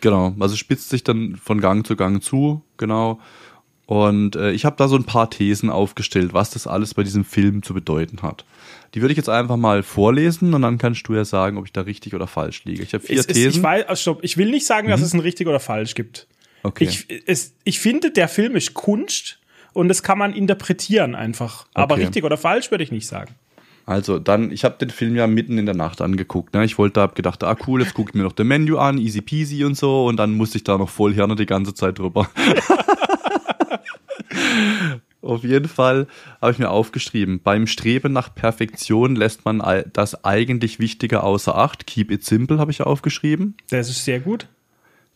Genau, 0.00 0.34
also 0.38 0.56
spitzt 0.56 0.90
sich 0.90 1.02
dann 1.02 1.36
von 1.36 1.60
Gang 1.60 1.86
zu 1.86 1.96
Gang 1.96 2.22
zu, 2.22 2.62
genau. 2.76 3.20
Und 3.86 4.36
äh, 4.36 4.52
ich 4.52 4.64
habe 4.64 4.76
da 4.76 4.88
so 4.88 4.96
ein 4.96 5.04
paar 5.04 5.28
Thesen 5.28 5.68
aufgestellt, 5.70 6.32
was 6.32 6.50
das 6.50 6.66
alles 6.66 6.94
bei 6.94 7.02
diesem 7.02 7.24
Film 7.24 7.62
zu 7.62 7.74
bedeuten 7.74 8.22
hat. 8.22 8.44
Die 8.94 9.02
würde 9.02 9.12
ich 9.12 9.18
jetzt 9.18 9.28
einfach 9.28 9.56
mal 9.56 9.82
vorlesen 9.82 10.54
und 10.54 10.62
dann 10.62 10.78
kannst 10.78 11.06
du 11.08 11.14
ja 11.14 11.24
sagen, 11.24 11.58
ob 11.58 11.66
ich 11.66 11.72
da 11.72 11.82
richtig 11.82 12.14
oder 12.14 12.26
falsch 12.26 12.64
liege. 12.64 12.82
Ich 12.82 12.94
habe 12.94 13.04
vier 13.04 13.18
es, 13.18 13.26
Thesen. 13.26 13.50
ich, 13.50 13.62
weiß, 13.62 13.86
also 13.86 14.00
stopp, 14.00 14.24
ich 14.24 14.36
will 14.38 14.50
nicht 14.50 14.66
sagen, 14.66 14.86
mhm. 14.86 14.92
dass 14.92 15.02
es 15.02 15.12
ein 15.12 15.20
richtig 15.20 15.46
oder 15.48 15.60
falsch 15.60 15.94
gibt. 15.94 16.26
Okay. 16.62 16.84
Ich, 16.84 17.06
es, 17.26 17.54
ich 17.64 17.78
finde, 17.78 18.10
der 18.10 18.28
Film 18.28 18.56
ist 18.56 18.72
Kunst 18.72 19.38
und 19.74 19.88
das 19.88 20.02
kann 20.02 20.16
man 20.16 20.32
interpretieren 20.32 21.14
einfach. 21.14 21.66
Aber 21.74 21.94
okay. 21.94 22.04
richtig 22.04 22.24
oder 22.24 22.38
falsch 22.38 22.70
würde 22.70 22.84
ich 22.84 22.92
nicht 22.92 23.06
sagen. 23.06 23.34
Also 23.86 24.18
dann, 24.18 24.50
ich 24.50 24.64
habe 24.64 24.76
den 24.78 24.88
Film 24.88 25.14
ja 25.14 25.26
mitten 25.26 25.58
in 25.58 25.66
der 25.66 25.74
Nacht 25.74 26.00
angeguckt. 26.00 26.54
Ne? 26.54 26.64
Ich 26.64 26.78
wollte, 26.78 27.02
hab 27.02 27.14
gedacht, 27.14 27.44
ah 27.44 27.54
cool, 27.66 27.82
jetzt 27.82 27.92
gucke 27.92 28.10
ich 28.10 28.14
mir 28.14 28.22
noch 28.22 28.32
das 28.32 28.46
Menü 28.46 28.78
an, 28.78 28.96
easy 28.96 29.20
peasy 29.20 29.62
und 29.64 29.76
so. 29.76 30.06
Und 30.06 30.16
dann 30.16 30.34
musste 30.34 30.56
ich 30.56 30.64
da 30.64 30.78
noch 30.78 30.88
voll 30.88 31.12
Hirne 31.12 31.36
die 31.36 31.44
ganze 31.44 31.74
Zeit 31.74 31.98
drüber. 31.98 32.30
Auf 35.20 35.42
jeden 35.42 35.68
Fall 35.68 36.06
habe 36.40 36.52
ich 36.52 36.58
mir 36.58 36.70
aufgeschrieben, 36.70 37.40
beim 37.42 37.66
Streben 37.66 38.12
nach 38.12 38.34
Perfektion 38.34 39.16
lässt 39.16 39.46
man 39.46 39.62
das 39.92 40.22
eigentlich 40.22 40.78
Wichtige 40.78 41.22
außer 41.22 41.56
Acht. 41.56 41.86
Keep 41.86 42.10
it 42.10 42.24
simple 42.24 42.58
habe 42.58 42.70
ich 42.70 42.82
aufgeschrieben. 42.82 43.56
Das 43.70 43.88
ist 43.88 44.04
sehr 44.04 44.20
gut. 44.20 44.48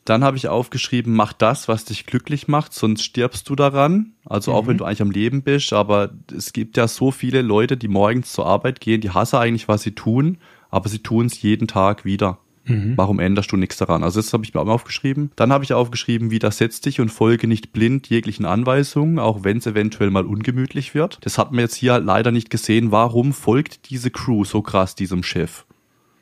Dann 0.09 0.25
habe 0.25 0.39
ich 0.39 0.49
aufgeschrieben, 0.49 1.15
mach 1.15 1.35
das, 1.35 1.69
was 1.69 1.85
dich 1.85 2.07
glücklich 2.07 2.49
macht, 2.49 2.73
sonst 2.73 3.03
stirbst 3.03 3.47
du 3.51 3.55
daran. 3.55 4.13
Also 4.25 4.53
mhm. 4.53 4.57
auch 4.57 4.67
wenn 4.67 4.75
mhm. 4.75 4.79
du 4.79 4.85
eigentlich 4.85 5.03
am 5.03 5.11
Leben 5.11 5.43
bist, 5.43 5.75
aber 5.75 6.11
es 6.35 6.55
gibt 6.55 6.79
ja 6.79 6.89
so 6.89 7.11
viele 7.11 7.43
Leute, 7.43 7.77
die 7.77 7.89
morgens 7.89 8.33
zur 8.33 8.47
Arbeit 8.47 8.81
gehen, 8.81 9.03
die 9.03 9.11
hassen 9.11 9.37
eigentlich, 9.37 9.69
was 9.69 9.83
sie 9.83 9.95
tun, 9.95 10.39
aber 10.71 10.89
sie 10.89 11.01
tun 11.01 11.27
es 11.27 11.43
jeden 11.43 11.69
Tag 11.69 12.07
wieder. 12.07 12.39
Mhm. 12.65 12.95
Warum 12.97 13.21
änderst 13.21 13.53
du 13.53 13.59
nichts 13.59 13.77
daran? 13.77 14.03
Also 14.03 14.21
das 14.21 14.33
habe 14.33 14.45
ich 14.45 14.55
mir 14.55 14.61
auch 14.61 14.69
aufgeschrieben. 14.69 15.31
Dann 15.37 15.53
habe 15.53 15.65
ich 15.65 15.75
aufgeschrieben, 15.75 16.31
widersetz 16.31 16.81
dich 16.81 17.01
und 17.01 17.11
folge 17.11 17.47
nicht 17.47 17.73
blind 17.75 18.09
jeglichen 18.09 18.47
Anweisungen, 18.47 19.19
auch 19.19 19.45
wenn 19.45 19.59
es 19.59 19.67
eventuell 19.67 20.11
mal 20.11 20.25
ungemütlich 20.25 20.95
wird. 20.95 21.19
Das 21.23 21.37
hat 21.37 21.53
man 21.53 21.61
jetzt 21.61 21.75
hier 21.75 21.99
leider 21.99 22.31
nicht 22.31 22.49
gesehen. 22.49 22.93
Warum 22.93 23.35
folgt 23.35 23.91
diese 23.91 24.11
Crew 24.11 24.45
so 24.45 24.63
krass 24.63 24.95
diesem 24.95 25.23
Chef? 25.23 25.67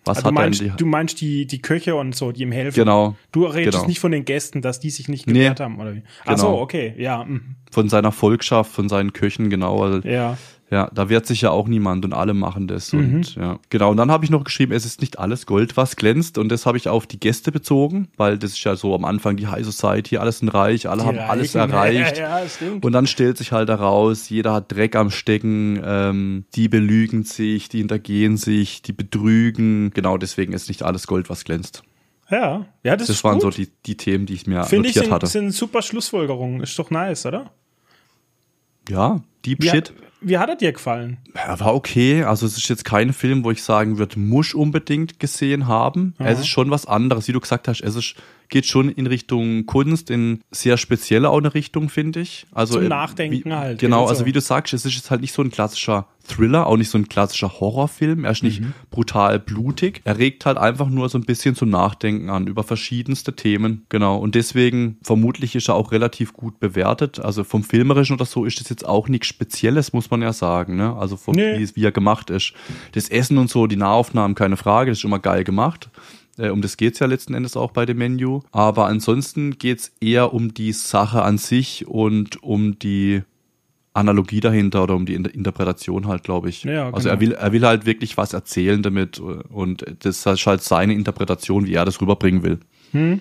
Was 0.07 0.19
also 0.19 0.27
hat 0.27 0.31
du 0.31 0.35
meinst, 0.35 0.61
die, 0.61 0.71
du 0.71 0.87
meinst 0.87 1.21
die, 1.21 1.47
die 1.47 1.61
Köche 1.61 1.97
und 1.97 2.15
so, 2.15 2.31
die 2.31 2.43
ihm 2.43 2.53
helfen? 2.53 2.77
Genau. 2.77 3.17
Du 3.33 3.45
redest 3.45 3.79
genau. 3.79 3.89
nicht 3.89 3.99
von 3.99 4.13
den 4.13 4.25
Gästen, 4.25 4.63
dass 4.63 4.79
die 4.79 4.91
sich 4.91 5.09
nicht 5.09 5.27
gewehrt 5.27 5.59
nee, 5.59 5.65
haben, 5.65 5.81
oder 5.81 5.95
wie? 5.95 6.03
Ach 6.21 6.37
genau. 6.37 6.39
so, 6.39 6.49
okay, 6.61 6.95
ja. 6.97 7.25
Mhm. 7.25 7.57
Von 7.73 7.89
seiner 7.89 8.13
Volkschaft, 8.13 8.71
von 8.71 8.89
seinen 8.89 9.13
Köchen, 9.13 9.51
genau. 9.51 9.83
Also, 9.83 10.07
ja. 10.09 10.39
Ja, 10.69 10.91
da 10.93 11.09
wehrt 11.09 11.27
sich 11.27 11.43
ja 11.43 11.51
auch 11.51 11.69
niemand 11.69 12.05
und 12.05 12.13
alle 12.13 12.35
machen 12.35 12.67
das. 12.67 12.93
Mhm. 12.93 13.15
Und 13.15 13.35
ja, 13.37 13.61
genau. 13.71 13.93
Und 13.93 13.99
dann 13.99 14.11
habe 14.11 14.25
ich 14.25 14.33
noch 14.33 14.43
geschrieben, 14.43 14.73
es 14.73 14.85
ist 14.85 15.01
nicht 15.01 15.19
alles 15.19 15.47
Gold, 15.47 15.77
was 15.77 15.95
glänzt. 15.95 16.39
Und 16.39 16.49
das 16.49 16.67
habe 16.67 16.77
ich 16.77 16.89
auf 16.89 17.07
die 17.07 17.21
Gäste 17.21 17.53
bezogen, 17.53 18.09
weil 18.17 18.37
das 18.37 18.53
ist 18.53 18.65
ja 18.65 18.75
so 18.75 18.93
am 18.93 19.05
Anfang 19.05 19.37
die 19.37 19.47
High 19.47 19.65
Society, 19.65 20.17
alles 20.17 20.41
sind 20.41 20.49
reich, 20.49 20.89
alle 20.89 21.03
die 21.03 21.07
haben 21.07 21.19
Reichen. 21.19 21.31
alles 21.31 21.55
erreicht. 21.55 22.19
Ja, 22.19 22.41
ja, 22.41 22.49
stimmt. 22.49 22.85
Und 22.85 22.93
dann 22.93 23.07
stellt 23.07 23.39
sich 23.39 23.53
halt 23.53 23.69
heraus, 23.69 24.29
jeder 24.29 24.55
hat 24.55 24.73
Dreck 24.73 24.97
am 24.97 25.11
Stecken, 25.11 25.81
ähm, 25.85 26.47
die 26.57 26.69
belügen 26.69 27.23
sich, 27.23 27.69
die 27.69 27.79
hintergehen 27.79 28.37
sich, 28.37 28.83
die 28.83 28.93
betrügen. 28.93 29.93
Genau 29.95 30.19
deswegen 30.19 30.53
ist 30.53 30.69
nicht 30.69 30.83
alles 30.83 31.07
Gold, 31.07 31.31
was 31.31 31.45
glänzt. 31.45 31.85
Ja, 32.29 32.67
ja, 32.83 32.97
das, 32.97 33.07
das 33.07 33.23
waren 33.23 33.35
gut. 33.35 33.43
so 33.43 33.51
die, 33.51 33.69
die 33.87 33.97
Themen, 33.97 34.27
die 34.27 34.35
ich 34.35 34.49
mir 34.49 34.65
Find 34.65 34.83
notiert 34.83 34.97
ich, 34.97 35.03
sind, 35.03 35.13
hatte. 35.13 35.21
Das 35.27 35.33
sind 35.33 35.53
super 35.53 35.81
Schlussfolgerungen. 35.81 36.61
Ist 36.61 36.77
doch 36.77 36.91
nice, 36.91 37.25
oder? 37.25 37.53
Ja, 38.89 39.21
Deep 39.45 39.63
wie 39.63 39.69
Shit. 39.69 39.93
Wie 40.21 40.39
hat 40.39 40.49
er 40.49 40.57
dir 40.57 40.73
gefallen? 40.73 41.19
Ja, 41.35 41.61
war 41.61 41.75
okay. 41.75 42.25
Also 42.25 42.47
es 42.47 42.57
ist 42.57 42.69
jetzt 42.69 42.85
kein 42.85 43.13
Film, 43.13 43.45
wo 43.45 43.51
ich 43.51 43.63
sagen 43.63 43.99
würde, 43.99 44.19
muss 44.19 44.55
unbedingt 44.55 45.21
gesehen 45.21 45.67
haben. 45.67 46.15
Aha. 46.19 46.29
Es 46.29 46.41
ist 46.41 46.49
schon 46.49 46.71
was 46.71 46.87
anderes, 46.87 47.29
wie 47.29 47.33
du 47.33 47.41
gesagt 47.41 47.69
hast. 47.69 47.83
Es 47.83 47.95
ist, 47.95 48.15
geht 48.49 48.67
schon 48.67 48.89
in 48.89 49.07
Richtung 49.07 49.67
Kunst, 49.67 50.11
in 50.11 50.41
sehr 50.51 50.77
spezielle 50.77 51.31
auch 51.31 51.39
eine 51.39 51.55
Richtung, 51.55 51.89
finde 51.89 52.21
ich. 52.21 52.47
Also 52.53 52.75
Zum 52.79 52.89
Nachdenken 52.89 53.51
wie, 53.51 53.53
halt. 53.53 53.79
Genau, 53.79 54.07
also 54.07 54.27
wie 54.27 54.33
du 54.33 54.41
sagst, 54.41 54.75
es 54.75 54.85
ist 54.85 54.95
jetzt 54.95 55.11
halt 55.11 55.21
nicht 55.21 55.33
so 55.33 55.43
ein 55.43 55.51
klassischer 55.51 56.07
Thriller, 56.27 56.67
auch 56.67 56.77
nicht 56.77 56.91
so 56.91 56.99
ein 56.99 57.09
klassischer 57.09 57.61
Horrorfilm. 57.61 58.25
Er 58.25 58.33
ist 58.33 58.43
nicht 58.43 58.61
mhm. 58.61 58.73
brutal 58.91 59.39
blutig. 59.39 60.01
Er 60.05 60.19
regt 60.19 60.45
halt 60.45 60.59
einfach 60.59 60.89
nur 60.89 61.09
so 61.09 61.19
ein 61.19 61.25
bisschen 61.25 61.55
zum 61.55 61.71
Nachdenken 61.71 62.31
an 62.31 62.47
über 62.47 62.63
verschiedenste 62.63 63.35
Themen. 63.35 63.87
Genau. 63.89 64.19
Und 64.19 64.35
deswegen 64.35 64.99
vermutlich 65.03 65.55
ist 65.55 65.69
er 65.69 65.75
auch 65.75 65.93
relativ 65.93 66.33
gut 66.33 66.59
bewertet. 66.59 67.21
Also 67.21 67.45
vom 67.45 67.63
Filmerischen 67.63 68.17
oder 68.17 68.25
so 68.25 68.45
ist 68.45 68.61
das 68.61 68.69
jetzt 68.69 68.87
auch 68.87 69.09
nichts 69.09 69.29
Spezielles, 69.29 69.93
muss 69.93 70.11
man 70.11 70.23
ja 70.23 70.33
sagen. 70.33 70.77
Ne? 70.77 70.95
Also 70.97 71.17
vom, 71.17 71.35
nee. 71.35 71.59
wie, 71.59 71.77
wie 71.77 71.85
er 71.85 71.93
gemacht 71.93 72.31
ist. 72.31 72.53
Das 72.93 73.09
Essen 73.09 73.39
und 73.39 73.51
so, 73.51 73.67
die 73.67 73.77
Nahaufnahmen, 73.77 74.35
keine 74.35 74.57
Frage, 74.57 74.91
das 74.91 74.99
ist 74.99 75.05
immer 75.05 75.21
geil 75.21 75.45
gemacht. 75.45 75.91
Äh, 76.39 76.51
um 76.51 76.63
das 76.63 76.77
geht's 76.77 76.99
ja 76.99 77.07
letzten 77.07 77.35
Endes 77.35 77.57
auch 77.57 77.73
bei 77.73 77.87
dem 77.87 77.99
Menü. 77.99 78.41
Aber 78.53 78.87
ansonsten 78.87 79.59
geht's 79.59 79.93
eher 80.01 80.33
um 80.33 80.55
die 80.55 80.73
Sache 80.73 81.23
an 81.23 81.39
sich 81.39 81.87
und 81.87 82.43
um 82.43 82.79
die 82.79 83.23
Analogie 83.95 84.41
dahinter 84.41 84.83
oder 84.83 84.95
um 84.95 85.07
die 85.07 85.15
Interpretation 85.15 86.07
halt, 86.07 86.23
glaube 86.23 86.51
ich. 86.51 86.65
Ja, 86.65 86.85
genau. 86.85 86.97
Also 86.97 87.09
er 87.09 87.17
genau. 87.17 87.33
will, 87.33 87.37
er 87.39 87.53
will 87.53 87.67
halt 87.67 87.87
wirklich 87.87 88.17
was 88.17 88.35
erzählen 88.35 88.83
damit 88.83 89.19
und 89.19 89.85
das 90.01 90.27
ist 90.27 90.47
halt 90.47 90.63
seine 90.63 90.93
Interpretation, 90.93 91.67
wie 91.67 91.75
er 91.75 91.87
das 91.87 92.01
rüberbringen 92.01 92.43
will. 92.43 92.59
Hm. 92.93 93.21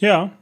Ja. 0.00 0.32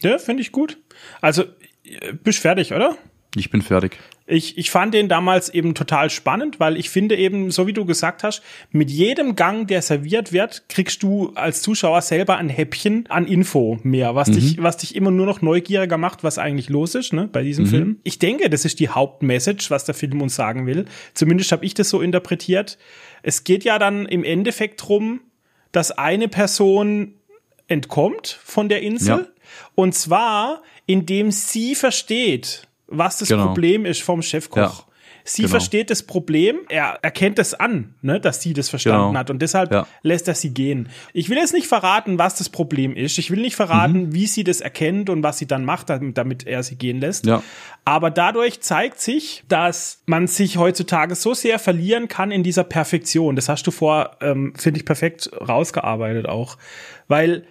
Ja, 0.00 0.18
finde 0.18 0.42
ich 0.42 0.52
gut. 0.52 0.78
Also, 1.20 1.44
äh, 1.84 2.12
bist 2.12 2.40
fertig, 2.40 2.72
oder? 2.72 2.96
Ich 3.34 3.50
bin 3.50 3.62
fertig. 3.62 3.98
Ich, 4.28 4.58
ich 4.58 4.70
fand 4.70 4.92
den 4.92 5.08
damals 5.08 5.48
eben 5.48 5.74
total 5.74 6.10
spannend, 6.10 6.58
weil 6.58 6.76
ich 6.76 6.90
finde 6.90 7.16
eben, 7.16 7.52
so 7.52 7.68
wie 7.68 7.72
du 7.72 7.84
gesagt 7.84 8.24
hast, 8.24 8.42
mit 8.72 8.90
jedem 8.90 9.36
Gang, 9.36 9.68
der 9.68 9.82
serviert 9.82 10.32
wird, 10.32 10.64
kriegst 10.68 11.04
du 11.04 11.30
als 11.36 11.62
Zuschauer 11.62 12.02
selber 12.02 12.36
ein 12.36 12.48
Häppchen 12.48 13.06
an 13.08 13.26
Info 13.26 13.78
mehr, 13.84 14.16
was 14.16 14.28
mhm. 14.28 14.34
dich, 14.34 14.62
was 14.62 14.78
dich 14.78 14.96
immer 14.96 15.12
nur 15.12 15.26
noch 15.26 15.42
neugieriger 15.42 15.96
macht, 15.96 16.24
was 16.24 16.38
eigentlich 16.38 16.68
los 16.68 16.96
ist, 16.96 17.12
ne, 17.12 17.28
bei 17.30 17.44
diesem 17.44 17.66
mhm. 17.66 17.68
Film. 17.68 18.00
Ich 18.02 18.18
denke, 18.18 18.50
das 18.50 18.64
ist 18.64 18.80
die 18.80 18.88
Hauptmessage, 18.88 19.70
was 19.70 19.84
der 19.84 19.94
Film 19.94 20.20
uns 20.20 20.34
sagen 20.34 20.66
will. 20.66 20.86
Zumindest 21.14 21.52
habe 21.52 21.64
ich 21.64 21.74
das 21.74 21.88
so 21.88 22.00
interpretiert. 22.00 22.78
Es 23.22 23.44
geht 23.44 23.62
ja 23.62 23.78
dann 23.78 24.06
im 24.06 24.24
Endeffekt 24.24 24.82
drum, 24.86 25.20
dass 25.70 25.92
eine 25.92 26.26
Person 26.26 27.14
entkommt 27.68 28.40
von 28.42 28.68
der 28.68 28.82
Insel. 28.82 29.18
Ja. 29.18 29.26
Und 29.76 29.94
zwar, 29.94 30.62
indem 30.86 31.30
sie 31.30 31.74
versteht, 31.74 32.65
was 32.86 33.18
das 33.18 33.28
genau. 33.28 33.46
Problem 33.46 33.84
ist 33.84 34.02
vom 34.02 34.22
Chefkoch. 34.22 34.56
Ja. 34.56 34.84
Sie 35.28 35.42
genau. 35.42 35.50
versteht 35.50 35.90
das 35.90 36.04
Problem, 36.04 36.60
er 36.68 37.00
erkennt 37.02 37.40
es 37.40 37.52
an, 37.52 37.94
ne, 38.00 38.20
dass 38.20 38.40
sie 38.42 38.52
das 38.52 38.68
verstanden 38.68 39.08
genau. 39.08 39.18
hat 39.18 39.28
und 39.28 39.42
deshalb 39.42 39.72
ja. 39.72 39.86
lässt 40.02 40.28
er 40.28 40.36
sie 40.36 40.54
gehen. 40.54 40.88
Ich 41.12 41.28
will 41.28 41.36
jetzt 41.36 41.52
nicht 41.52 41.66
verraten, 41.66 42.16
was 42.16 42.36
das 42.36 42.48
Problem 42.48 42.94
ist. 42.94 43.18
Ich 43.18 43.32
will 43.32 43.40
nicht 43.40 43.56
verraten, 43.56 44.04
mhm. 44.04 44.14
wie 44.14 44.28
sie 44.28 44.44
das 44.44 44.60
erkennt 44.60 45.10
und 45.10 45.24
was 45.24 45.38
sie 45.38 45.46
dann 45.46 45.64
macht, 45.64 45.90
damit 45.90 46.46
er 46.46 46.62
sie 46.62 46.76
gehen 46.76 47.00
lässt. 47.00 47.26
Ja. 47.26 47.42
Aber 47.84 48.10
dadurch 48.10 48.60
zeigt 48.60 49.00
sich, 49.00 49.42
dass 49.48 50.02
man 50.06 50.28
sich 50.28 50.58
heutzutage 50.58 51.16
so 51.16 51.34
sehr 51.34 51.58
verlieren 51.58 52.06
kann 52.06 52.30
in 52.30 52.44
dieser 52.44 52.64
Perfektion. 52.64 53.34
Das 53.34 53.48
hast 53.48 53.66
du 53.66 53.72
vor, 53.72 54.12
ähm, 54.20 54.54
finde 54.56 54.78
ich, 54.78 54.86
perfekt 54.86 55.30
rausgearbeitet 55.32 56.28
auch. 56.28 56.56
Weil 57.08 57.46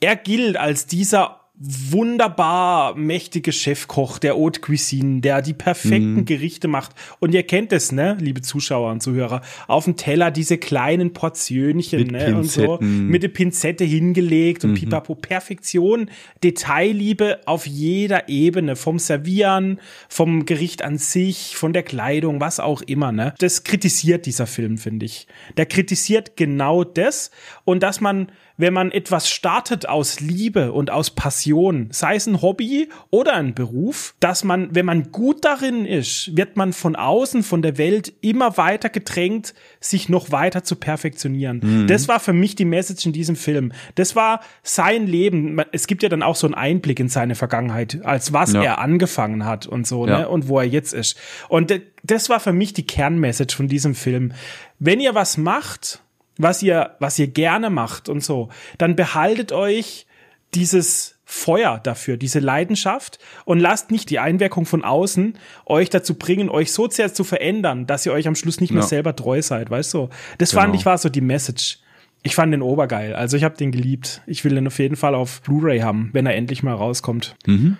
er 0.00 0.16
gilt 0.16 0.56
als 0.56 0.86
dieser 0.86 1.43
wunderbar 1.56 2.96
mächtige 2.96 3.52
Chefkoch 3.52 4.18
der 4.18 4.34
Haute 4.34 4.60
Cuisine, 4.60 5.20
der 5.20 5.40
die 5.40 5.52
perfekten 5.52 6.22
mm. 6.22 6.24
Gerichte 6.24 6.66
macht. 6.66 6.92
Und 7.20 7.32
ihr 7.32 7.44
kennt 7.44 7.72
es, 7.72 7.92
ne, 7.92 8.16
liebe 8.20 8.42
Zuschauer 8.42 8.90
und 8.90 9.02
Zuhörer, 9.02 9.40
auf 9.68 9.84
dem 9.84 9.96
Teller 9.96 10.32
diese 10.32 10.58
kleinen 10.58 11.12
Portionchen, 11.12 12.00
mit 12.00 12.10
ne, 12.10 12.36
und 12.36 12.50
so, 12.50 12.78
mit 12.80 13.22
der 13.22 13.28
Pinzette 13.28 13.84
hingelegt 13.84 14.64
und 14.64 14.72
mhm. 14.72 14.74
pipapo. 14.74 15.14
Perfektion, 15.14 16.10
Detailliebe 16.42 17.40
auf 17.46 17.66
jeder 17.66 18.28
Ebene, 18.28 18.74
vom 18.74 18.98
Servieren, 18.98 19.78
vom 20.08 20.46
Gericht 20.46 20.82
an 20.82 20.98
sich, 20.98 21.56
von 21.56 21.72
der 21.72 21.84
Kleidung, 21.84 22.40
was 22.40 22.58
auch 22.58 22.82
immer, 22.82 23.12
ne. 23.12 23.32
Das 23.38 23.62
kritisiert 23.62 24.26
dieser 24.26 24.48
Film, 24.48 24.76
finde 24.76 25.06
ich. 25.06 25.28
Der 25.56 25.66
kritisiert 25.66 26.36
genau 26.36 26.82
das 26.82 27.30
und 27.64 27.84
dass 27.84 28.00
man 28.00 28.28
wenn 28.56 28.72
man 28.72 28.92
etwas 28.92 29.28
startet 29.28 29.88
aus 29.88 30.20
Liebe 30.20 30.72
und 30.72 30.90
aus 30.90 31.10
Passion, 31.10 31.88
sei 31.90 32.14
es 32.16 32.26
ein 32.26 32.40
Hobby 32.40 32.88
oder 33.10 33.34
ein 33.34 33.54
Beruf, 33.54 34.14
dass 34.20 34.44
man, 34.44 34.74
wenn 34.74 34.86
man 34.86 35.10
gut 35.10 35.44
darin 35.44 35.84
ist, 35.84 36.36
wird 36.36 36.56
man 36.56 36.72
von 36.72 36.94
außen, 36.94 37.42
von 37.42 37.62
der 37.62 37.78
Welt 37.78 38.12
immer 38.20 38.56
weiter 38.56 38.88
gedrängt, 38.90 39.54
sich 39.80 40.08
noch 40.08 40.30
weiter 40.30 40.62
zu 40.62 40.76
perfektionieren. 40.76 41.60
Mhm. 41.62 41.86
Das 41.88 42.06
war 42.06 42.20
für 42.20 42.32
mich 42.32 42.54
die 42.54 42.64
Message 42.64 43.06
in 43.06 43.12
diesem 43.12 43.36
Film. 43.36 43.72
Das 43.96 44.14
war 44.14 44.40
sein 44.62 45.06
Leben. 45.06 45.60
Es 45.72 45.86
gibt 45.86 46.02
ja 46.02 46.08
dann 46.08 46.22
auch 46.22 46.36
so 46.36 46.46
einen 46.46 46.54
Einblick 46.54 47.00
in 47.00 47.08
seine 47.08 47.34
Vergangenheit, 47.34 48.04
als 48.04 48.32
was 48.32 48.52
ja. 48.52 48.62
er 48.62 48.78
angefangen 48.78 49.44
hat 49.44 49.66
und 49.66 49.86
so, 49.86 50.06
ja. 50.06 50.20
ne, 50.20 50.28
und 50.28 50.48
wo 50.48 50.58
er 50.58 50.66
jetzt 50.66 50.94
ist. 50.94 51.18
Und 51.48 51.74
das 52.04 52.28
war 52.28 52.38
für 52.38 52.52
mich 52.52 52.72
die 52.72 52.86
Kernmessage 52.86 53.56
von 53.56 53.66
diesem 53.66 53.94
Film. 53.94 54.32
Wenn 54.78 55.00
ihr 55.00 55.14
was 55.14 55.38
macht, 55.38 56.00
was 56.36 56.62
ihr, 56.62 56.96
was 56.98 57.18
ihr 57.18 57.28
gerne 57.28 57.70
macht 57.70 58.08
und 58.08 58.22
so, 58.22 58.48
dann 58.78 58.96
behaltet 58.96 59.52
euch 59.52 60.06
dieses 60.54 61.14
Feuer 61.24 61.80
dafür, 61.82 62.16
diese 62.16 62.38
Leidenschaft 62.38 63.18
und 63.44 63.58
lasst 63.58 63.90
nicht 63.90 64.10
die 64.10 64.18
Einwirkung 64.18 64.66
von 64.66 64.84
außen 64.84 65.38
euch 65.66 65.90
dazu 65.90 66.14
bringen, 66.14 66.50
euch 66.50 66.72
so 66.72 66.88
sehr 66.88 67.12
zu 67.14 67.24
verändern, 67.24 67.86
dass 67.86 68.04
ihr 68.04 68.12
euch 68.12 68.28
am 68.28 68.34
Schluss 68.34 68.60
nicht 68.60 68.72
mehr 68.72 68.82
selber 68.82 69.16
treu 69.16 69.40
seid, 69.40 69.70
weißt 69.70 69.94
du? 69.94 70.10
Das 70.38 70.50
genau. 70.50 70.62
fand 70.62 70.74
ich 70.74 70.84
war 70.84 70.98
so 70.98 71.08
die 71.08 71.22
Message. 71.22 71.78
Ich 72.22 72.34
fand 72.34 72.52
den 72.52 72.62
obergeil, 72.62 73.14
also 73.14 73.36
ich 73.36 73.44
habe 73.44 73.56
den 73.56 73.70
geliebt. 73.70 74.22
Ich 74.26 74.44
will 74.44 74.54
den 74.54 74.66
auf 74.66 74.78
jeden 74.78 74.96
Fall 74.96 75.14
auf 75.14 75.42
Blu-ray 75.42 75.80
haben, 75.80 76.10
wenn 76.12 76.26
er 76.26 76.34
endlich 76.34 76.62
mal 76.62 76.74
rauskommt. 76.74 77.36
Mhm. 77.46 77.76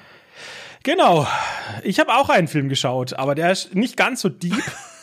Genau. 0.82 1.26
Ich 1.82 1.98
habe 1.98 2.14
auch 2.14 2.28
einen 2.28 2.48
Film 2.48 2.68
geschaut, 2.68 3.14
aber 3.14 3.34
der 3.34 3.52
ist 3.52 3.74
nicht 3.74 3.96
ganz 3.96 4.20
so 4.20 4.28
deep. 4.28 4.52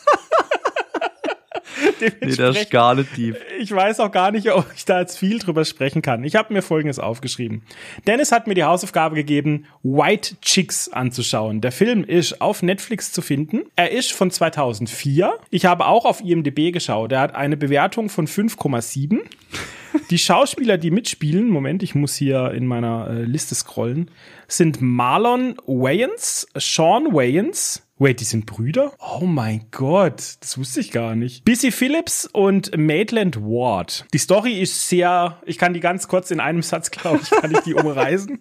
nee, 2.20 2.36
der 2.36 2.50
ist 2.50 2.70
gar 2.70 2.94
nicht 2.94 3.14
tief. 3.14 3.36
Ich 3.58 3.72
weiß 3.72 4.00
auch 4.00 4.10
gar 4.10 4.30
nicht, 4.30 4.50
ob 4.50 4.66
ich 4.74 4.84
da 4.84 5.00
jetzt 5.00 5.18
viel 5.18 5.38
drüber 5.38 5.64
sprechen 5.64 6.02
kann. 6.02 6.24
Ich 6.24 6.36
habe 6.36 6.52
mir 6.52 6.62
Folgendes 6.62 6.98
aufgeschrieben. 6.98 7.62
Dennis 8.06 8.32
hat 8.32 8.46
mir 8.46 8.54
die 8.54 8.64
Hausaufgabe 8.64 9.14
gegeben, 9.14 9.66
White 9.82 10.36
Chicks 10.42 10.88
anzuschauen. 10.88 11.60
Der 11.60 11.72
Film 11.72 12.04
ist 12.04 12.40
auf 12.40 12.62
Netflix 12.62 13.12
zu 13.12 13.22
finden. 13.22 13.62
Er 13.76 13.90
ist 13.90 14.12
von 14.12 14.30
2004. 14.30 15.34
Ich 15.50 15.64
habe 15.64 15.86
auch 15.86 16.04
auf 16.04 16.20
IMDb 16.20 16.72
geschaut. 16.72 17.12
Er 17.12 17.20
hat 17.20 17.34
eine 17.34 17.56
Bewertung 17.56 18.08
von 18.08 18.26
5,7. 18.26 19.20
Die 20.10 20.18
Schauspieler, 20.18 20.78
die 20.78 20.90
mitspielen, 20.90 21.48
Moment, 21.48 21.82
ich 21.82 21.94
muss 21.94 22.14
hier 22.14 22.52
in 22.52 22.66
meiner 22.66 23.08
äh, 23.10 23.22
Liste 23.24 23.54
scrollen, 23.54 24.10
sind 24.48 24.80
Marlon 24.80 25.56
Wayans, 25.66 26.46
Sean 26.56 27.12
Wayans, 27.12 27.82
Wait, 27.98 28.18
die 28.18 28.24
sind 28.24 28.46
Brüder? 28.46 28.92
Oh 28.98 29.26
mein 29.26 29.66
Gott, 29.70 30.34
das 30.40 30.58
wusste 30.58 30.80
ich 30.80 30.90
gar 30.90 31.14
nicht. 31.14 31.44
Busy 31.44 31.70
Phillips 31.70 32.26
und 32.26 32.76
Maitland 32.76 33.36
Ward. 33.36 34.06
Die 34.12 34.18
Story 34.18 34.60
ist 34.60 34.88
sehr, 34.88 35.40
ich 35.46 35.56
kann 35.56 35.72
die 35.72 35.78
ganz 35.78 36.08
kurz 36.08 36.32
in 36.32 36.40
einem 36.40 36.62
Satz, 36.62 36.90
glaube 36.90 37.20
ich, 37.22 37.30
kann 37.30 37.52
ich 37.52 37.60
die 37.60 37.74
umreißen. 37.74 38.40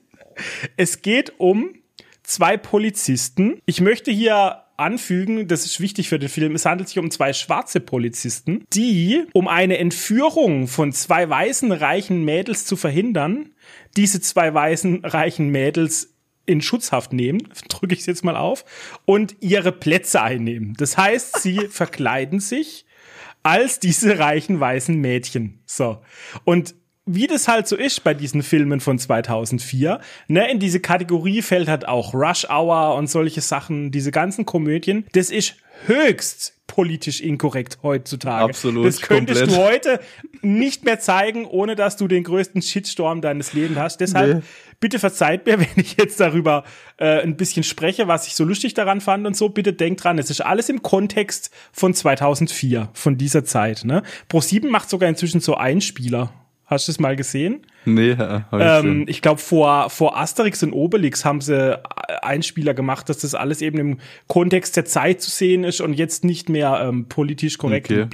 Es 0.78 1.04
geht 1.04 1.34
um 1.38 1.76
zwei 2.24 2.58
Polizisten. 2.58 3.62
Ich 3.68 3.82
möchte 3.82 4.10
hier 4.10 4.61
anfügen, 4.82 5.48
das 5.48 5.66
ist 5.66 5.80
wichtig 5.80 6.10
für 6.10 6.20
den 6.20 6.30
Film, 6.30 6.56
es 6.56 6.66
handelt 6.66 6.90
sich 6.90 7.00
um 7.00 7.12
zwei 7.12 7.34
schwarze 7.34 7.80
Polizisten, 7.80 8.66
die, 8.74 9.24
um 9.34 9.48
eine 9.48 9.78
Entführung 9.78 10.68
von 10.68 10.92
zwei 10.92 11.30
weißen 11.30 11.72
reichen 11.72 12.26
Mädels 12.26 12.66
zu 12.66 12.76
verhindern, 12.76 13.52
diese 13.96 14.22
zwei 14.22 14.54
weißen 14.54 15.06
reichen 15.06 15.50
Mädels 15.50 16.16
in 16.46 16.62
Schutzhaft 16.62 17.14
nehmen, 17.14 17.48
drücke 17.70 17.94
ich 17.94 18.02
es 18.02 18.06
jetzt 18.06 18.24
mal 18.24 18.36
auf, 18.36 18.66
und 19.06 19.36
ihre 19.40 19.72
Plätze 19.72 20.22
einnehmen. 20.22 20.76
Das 20.78 20.98
heißt, 20.98 21.42
sie 21.42 21.60
verkleiden 21.70 22.40
sich 22.40 22.86
als 23.44 23.80
diese 23.80 24.20
reichen 24.20 24.60
weißen 24.60 24.96
Mädchen. 24.96 25.60
So. 25.66 26.02
Und 26.44 26.76
wie 27.06 27.28
das 27.28 27.48
halt 27.48 27.68
so 27.68 27.76
ist 27.76 28.04
bei 28.04 28.14
diesen 28.14 28.44
Filmen 28.44 28.80
von 28.80 29.00
2004, 29.00 30.00
ne, 30.28 30.52
in 30.52 30.60
diese 30.60 30.80
Kategorie 30.80 31.42
fällt 31.42 31.68
halt 31.68 31.88
auch 31.88 32.14
Rush 32.14 32.48
Hour 32.50 32.96
und 32.96 33.10
solche 33.10 33.42
Sachen, 33.42 33.92
diese 33.92 34.12
ganzen 34.12 34.46
Komödien. 34.46 35.06
Das 35.14 35.32
ist 35.32 35.56
höchst 35.88 36.54
politisch 36.68 37.20
inkorrekt 37.20 37.80
heutzutage. 37.84 38.46
Absolut. 38.46 38.86
Das 38.86 39.02
könntest 39.02 39.42
komplett. 39.42 39.60
du 39.60 39.64
heute 39.64 40.00
nicht 40.42 40.86
mehr 40.86 41.00
zeigen, 41.00 41.46
ohne 41.46 41.76
dass 41.76 41.98
du 41.98 42.08
den 42.08 42.24
größten 42.24 42.62
Shitstorm 42.62 43.20
deines 43.20 43.52
Lebens 43.52 43.78
hast. 43.78 44.00
Deshalb 44.00 44.38
nee. 44.38 44.42
bitte 44.80 44.98
verzeiht 44.98 45.46
mir, 45.48 45.60
wenn 45.60 45.68
ich 45.76 45.98
jetzt 45.98 46.20
darüber 46.22 46.64
äh, 46.96 47.22
ein 47.22 47.36
bisschen 47.36 47.64
spreche, 47.64 48.08
was 48.08 48.28
ich 48.28 48.36
so 48.36 48.46
lustig 48.46 48.74
daran 48.74 49.02
fand 49.02 49.28
und 49.28 49.36
so. 49.36 49.50
Bitte 49.50 49.74
denkt 49.74 50.04
dran, 50.04 50.18
es 50.18 50.30
ist 50.30 50.40
alles 50.40 50.70
im 50.70 50.82
Kontext 50.82 51.52
von 51.74 51.94
2004, 51.94 52.90
von 52.94 53.18
dieser 53.18 53.44
Zeit. 53.44 53.84
Ne? 53.84 54.04
Pro7 54.30 54.70
macht 54.70 54.90
sogar 54.90 55.10
inzwischen 55.10 55.42
so 55.42 55.56
Einspieler 55.56 56.32
Hast 56.72 56.88
du 56.88 56.94
es 56.94 57.00
mal 57.02 57.18
gesehen? 57.18 57.66
Nee, 57.84 58.14
ja, 58.14 58.46
ähm, 58.54 59.04
ich 59.10 59.22
glaube, 59.22 59.42
vor, 59.42 59.90
vor 59.90 60.18
Asterix 60.18 60.64
und 60.64 60.72
Obelix 60.72 61.26
haben 61.26 61.42
sie 61.42 61.78
Einspieler 62.22 62.74
gemacht, 62.74 63.10
dass 63.10 63.18
das 63.18 63.36
alles 63.36 63.62
eben 63.62 63.78
im 63.78 63.98
Kontext 64.28 64.78
der 64.78 64.86
Zeit 64.86 65.22
zu 65.22 65.30
sehen 65.30 65.66
ist 65.66 65.82
und 65.82 65.96
jetzt 65.96 66.24
nicht 66.24 66.48
mehr 66.48 66.80
ähm, 66.82 67.10
politisch 67.10 67.58
korrekt. 67.58 67.92
Okay. 67.92 68.08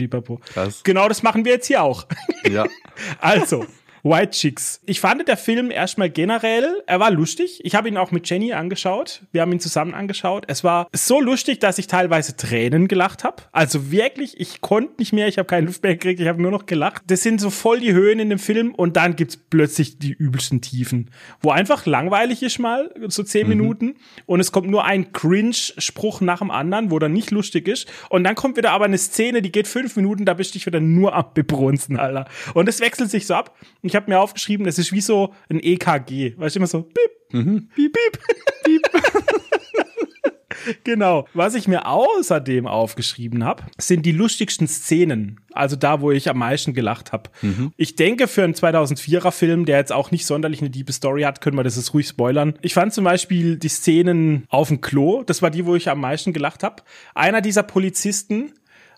Genau 0.84 1.08
das 1.08 1.22
machen 1.22 1.46
wir 1.46 1.52
jetzt 1.52 1.68
hier 1.68 1.84
auch. 1.84 2.08
Ja. 2.50 2.66
also, 3.20 3.64
White 4.08 4.32
Chicks. 4.32 4.80
Ich 4.86 5.02
fand 5.02 5.28
der 5.28 5.38
Film 5.38 5.70
erstmal 5.72 6.10
generell, 6.10 6.82
er 6.86 7.00
war 7.00 7.12
lustig. 7.12 7.60
Ich 7.64 7.76
habe 7.76 7.90
ihn 7.90 7.98
auch 7.98 8.12
mit 8.12 8.30
Jenny 8.30 8.54
angeschaut. 8.54 9.24
Wir 9.32 9.42
haben 9.42 9.52
ihn 9.52 9.60
zusammen 9.60 9.94
angeschaut. 9.94 10.46
Es 10.48 10.64
war 10.64 10.88
so 10.94 11.20
lustig, 11.20 11.60
dass 11.60 11.78
ich 11.78 11.88
teilweise 11.88 12.38
Tränen 12.38 12.88
gelacht 12.88 13.24
habe. 13.24 13.44
Also 13.52 13.92
wirklich, 13.92 14.40
ich 14.40 14.62
konnte 14.62 14.94
nicht 15.00 15.12
mehr, 15.12 15.28
ich 15.28 15.38
habe 15.38 15.48
keine 15.48 15.66
Luft 15.66 15.84
mehr 15.84 15.94
gekriegt, 15.94 16.20
ich 16.22 16.28
habe 16.28 16.42
nur 16.42 16.52
noch 16.52 16.68
gelacht. 16.68 17.04
Das 17.08 17.22
sind 17.22 17.42
so 17.42 17.50
voll 17.50 17.80
die 17.80 17.94
Höhen 17.94 18.20
in 18.20 18.30
dem 18.30 18.40
Film 18.40 18.74
und 18.74 18.96
dann 18.96 19.16
gibt's 19.16 19.36
plötzlich 19.36 20.00
die 20.00 20.14
übelsten 20.14 20.62
Tiefen, 20.62 21.12
wo 21.42 21.52
einfach 21.52 21.86
langweilig 21.86 22.44
ist 22.44 22.60
mal, 22.60 22.94
so 23.08 23.24
zehn 23.24 23.44
mhm. 23.44 23.50
Minuten 23.50 23.96
und 24.26 24.40
es 24.40 24.52
kommt 24.52 24.70
nur 24.70 24.86
ein 24.86 25.12
Cringe-Spruch 25.12 26.22
nach 26.22 26.40
dem 26.40 26.52
anderen, 26.52 26.92
wo 26.92 27.00
dann 27.00 27.14
nicht 27.14 27.32
lustig 27.32 27.68
ist 27.68 27.88
und 28.10 28.24
dann 28.24 28.36
kommt 28.36 28.58
wieder 28.58 28.72
aber 28.72 28.86
eine 28.86 28.98
Szene, 28.98 29.42
die 29.42 29.52
geht 29.52 29.68
fünf 29.68 29.96
Minuten, 29.96 30.26
da 30.26 30.34
bist 30.34 30.52
du 30.52 30.60
dich 30.60 30.66
wieder 30.66 30.80
nur 30.80 31.14
am 31.14 31.26
Bebrunzen, 31.34 31.98
Alter. 31.98 32.26
Und 32.54 32.70
es 32.70 32.80
wechselt 32.80 33.10
sich 33.10 33.28
so 33.28 33.34
ab. 33.34 33.56
Ich 33.82 33.97
habe 33.98 34.10
mir 34.10 34.20
aufgeschrieben, 34.20 34.66
es 34.66 34.80
ist 34.80 34.94
wie 34.94 35.02
so 35.02 35.34
ein 35.50 35.60
EKG, 35.62 36.38
weißt 36.38 36.56
du, 36.56 36.60
immer 36.60 36.68
so, 36.68 36.84
piep, 36.84 37.34
mhm. 37.34 37.68
piep, 37.76 37.94
piep, 37.94 38.20
piep. 38.64 39.04
genau. 40.84 41.28
Was 41.34 41.56
ich 41.56 41.68
mir 41.68 41.88
außerdem 41.88 42.68
aufgeschrieben 42.68 43.44
habe, 43.44 43.64
sind 43.78 44.06
die 44.06 44.12
lustigsten 44.12 44.68
Szenen. 44.68 45.40
Also 45.52 45.76
da, 45.76 46.02
wo 46.02 46.12
ich 46.12 46.30
am 46.30 46.38
meisten 46.38 46.74
gelacht 46.74 47.12
habe. 47.12 47.30
Mhm. 47.42 47.74
Ich 47.78 47.96
denke, 47.96 48.28
für 48.28 48.44
einen 48.44 48.54
2004er 48.54 49.32
Film, 49.32 49.66
der 49.66 49.78
jetzt 49.78 49.92
auch 49.92 50.12
nicht 50.12 50.26
sonderlich 50.26 50.62
eine 50.62 50.70
diebe 50.70 50.94
Story 50.94 51.24
hat, 51.24 51.42
können 51.42 51.58
wir 51.58 51.64
das 51.64 51.76
jetzt 51.76 51.94
ruhig 51.94 52.08
spoilern. 52.08 52.58
Ich 52.62 52.74
fand 52.74 52.94
zum 52.94 53.04
Beispiel 53.04 53.58
die 53.58 53.70
Szenen 53.70 54.46
auf 54.50 54.70
dem 54.70 54.82
Klo. 54.82 55.24
Das 55.24 55.42
war 55.42 55.50
die, 55.50 55.66
wo 55.66 55.76
ich 55.76 55.90
am 55.90 56.02
meisten 56.02 56.34
gelacht 56.34 56.64
habe. 56.64 56.84
Einer 57.16 57.42
dieser 57.42 57.64
Polizisten 57.64 58.54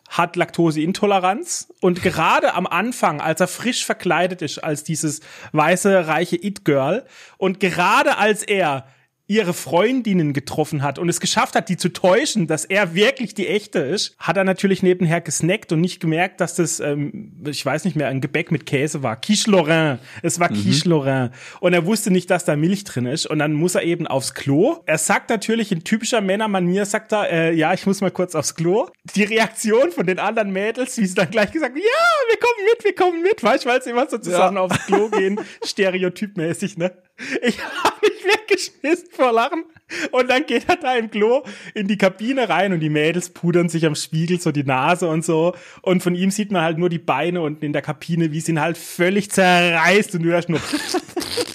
hat 0.10 0.36
Laktoseintoleranz 0.36 1.74
und 1.82 2.02
gerade 2.02 2.56
am 2.56 2.68
Anfang, 2.68 3.22
als 3.22 3.40
er 3.40 3.48
frisch 3.48 3.86
verkleidet 3.86 4.42
ist 4.42 4.60
als 4.60 4.84
dieses 4.84 5.22
weiße 5.52 6.08
reiche 6.08 6.36
It 6.36 6.66
Girl 6.66 7.06
und 7.38 7.60
gerade 7.60 8.18
als 8.18 8.44
er 8.44 8.88
ihre 9.30 9.54
Freundinnen 9.54 10.34
getroffen 10.34 10.82
hat 10.82 10.98
und 10.98 11.08
es 11.08 11.20
geschafft 11.20 11.54
hat, 11.56 11.70
die 11.70 11.78
zu 11.78 11.90
täuschen, 11.90 12.48
dass 12.48 12.66
er 12.66 12.96
wirklich 12.96 13.36
die 13.36 13.48
echte 13.48 13.78
ist, 13.78 14.16
hat 14.18 14.38
er 14.38 14.44
natürlich 14.44 14.82
nebenher 14.82 15.22
gesnackt 15.22 15.72
und 15.72 15.82
nicht 15.82 16.00
gemerkt, 16.00 16.42
dass 16.42 16.56
das, 16.56 16.80
ähm, 16.80 17.32
ich 17.48 17.64
weiß 17.64 17.86
nicht 17.86 17.96
mehr, 17.96 18.08
ein 18.08 18.22
Gebäck 18.22 18.52
mit 18.52 18.66
Käse 18.66 19.04
war. 19.04 19.22
Quiche 19.22 19.52
Lorrain. 19.52 20.00
Es 20.24 20.40
war 20.40 20.52
mhm. 20.52 20.56
Quiche 20.56 20.90
Lorrain. 20.90 21.30
Und 21.60 21.74
er 21.74 21.86
wusste 21.86 22.10
nicht, 22.10 22.32
dass 22.32 22.44
da 22.44 22.56
Milch 22.56 22.86
drin 22.86 23.06
ist. 23.06 23.28
Und 23.28 23.38
dann 23.38 23.54
muss 23.54 23.76
er 23.76 23.84
eben 23.84 24.08
aufs 24.08 24.34
Klo. 24.34 24.78
Er 24.88 24.98
sagt 24.98 25.30
natürlich 25.30 25.72
in 25.72 25.84
typischer 25.84 26.22
Männermanier, 26.22 26.86
sagt 26.86 27.12
er, 27.12 27.30
äh, 27.32 27.54
ja, 27.54 27.72
ich 27.76 27.86
muss 27.86 28.02
mal 28.02 28.10
kurz 28.10 28.34
aufs 28.34 28.56
Klo. 28.56 28.88
Die 29.16 29.26
Reaktion 29.26 29.92
von 29.92 30.08
den 30.08 30.18
anderen 30.18 30.52
Mädels, 30.52 30.98
wie 30.98 31.06
sie 31.06 31.14
dann 31.14 31.30
gleich 31.30 31.52
gesagt, 31.52 31.78
ja, 31.78 31.84
wir 31.84 32.40
kommen 32.40 32.66
mit, 32.66 32.84
wir 32.84 32.96
kommen 32.96 33.22
mit, 33.22 33.44
weißt 33.44 33.66
du, 33.66 33.70
weil 33.70 33.84
sie 33.84 33.92
immer 33.92 34.10
so 34.10 34.18
zusammen 34.18 34.58
ja. 34.58 34.64
aufs 34.64 34.88
Klo 34.88 35.10
gehen, 35.10 35.40
stereotypmäßig, 35.64 36.78
ne? 36.78 36.94
Ich 37.42 37.60
habe 37.60 37.98
mich 38.02 38.24
weggeschmissen 38.24 39.10
vor 39.20 39.32
Lachen. 39.32 39.66
Und 40.12 40.30
dann 40.30 40.46
geht 40.46 40.70
er 40.70 40.76
da 40.76 40.96
im 40.96 41.10
Klo 41.10 41.44
in 41.74 41.88
die 41.88 41.98
Kabine 41.98 42.48
rein 42.50 42.74
und 42.74 42.80
die 42.80 42.90
Mädels 42.90 43.30
pudern 43.30 43.70
sich 43.70 43.86
am 43.86 43.96
Spiegel 43.96 44.40
so 44.40 44.52
die 44.52 44.64
Nase 44.64 45.08
und 45.08 45.26
so. 45.26 45.56
Und 45.82 46.02
von 46.04 46.16
ihm 46.16 46.32
sieht 46.32 46.52
man 46.52 46.62
halt 46.62 46.78
nur 46.78 46.90
die 46.90 47.00
Beine 47.00 47.42
unten 47.42 47.66
in 47.66 47.74
der 47.74 47.82
Kabine, 47.82 48.32
wie 48.32 48.40
sie 48.40 48.52
ihn 48.52 48.62
halt 48.62 48.78
völlig 48.78 49.32
zerreißt 49.32 50.16
und 50.16 50.24
du 50.24 50.30
hörst 50.30 50.50
nur. 50.50 50.62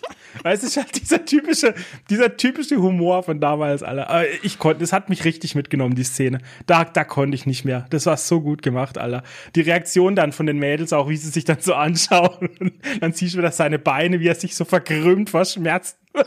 Weißt 0.45 0.63
du, 0.63 0.81
halt 0.81 1.01
dieser 1.01 1.25
typische, 1.25 1.75
dieser 2.11 2.37
typische 2.37 2.77
Humor 2.77 3.23
von 3.23 3.41
damals, 3.41 3.83
Alter. 3.83 4.27
Ich 4.43 4.59
konnte, 4.59 4.81
das 4.81 4.93
hat 4.93 5.09
mich 5.09 5.25
richtig 5.25 5.55
mitgenommen, 5.55 5.95
die 5.95 6.05
Szene. 6.05 6.39
Da, 6.67 6.85
da 6.85 7.03
konnte 7.03 7.35
ich 7.35 7.47
nicht 7.47 7.65
mehr. 7.65 7.87
Das 7.89 8.05
war 8.05 8.19
so 8.19 8.43
gut 8.43 8.61
gemacht, 8.61 8.99
Alter. 8.99 9.23
Die 9.55 9.63
Reaktion 9.63 10.15
dann 10.15 10.33
von 10.33 10.45
den 10.45 10.59
Mädels 10.59 10.93
auch, 10.93 11.09
wie 11.09 11.17
sie 11.17 11.31
sich 11.31 11.47
dann 11.47 11.61
so 11.61 11.73
anschauen. 11.73 12.51
dann 13.01 13.15
siehst 13.15 13.33
du 13.33 13.39
wieder 13.39 13.53
seine 13.53 13.79
Beine, 13.79 14.21
wie 14.21 14.29
er 14.29 14.35
sich 14.35 14.55
so 14.55 14.67
verkrümmt 14.67 15.31
vor 15.31 15.47
Schmerzen. 15.47 15.97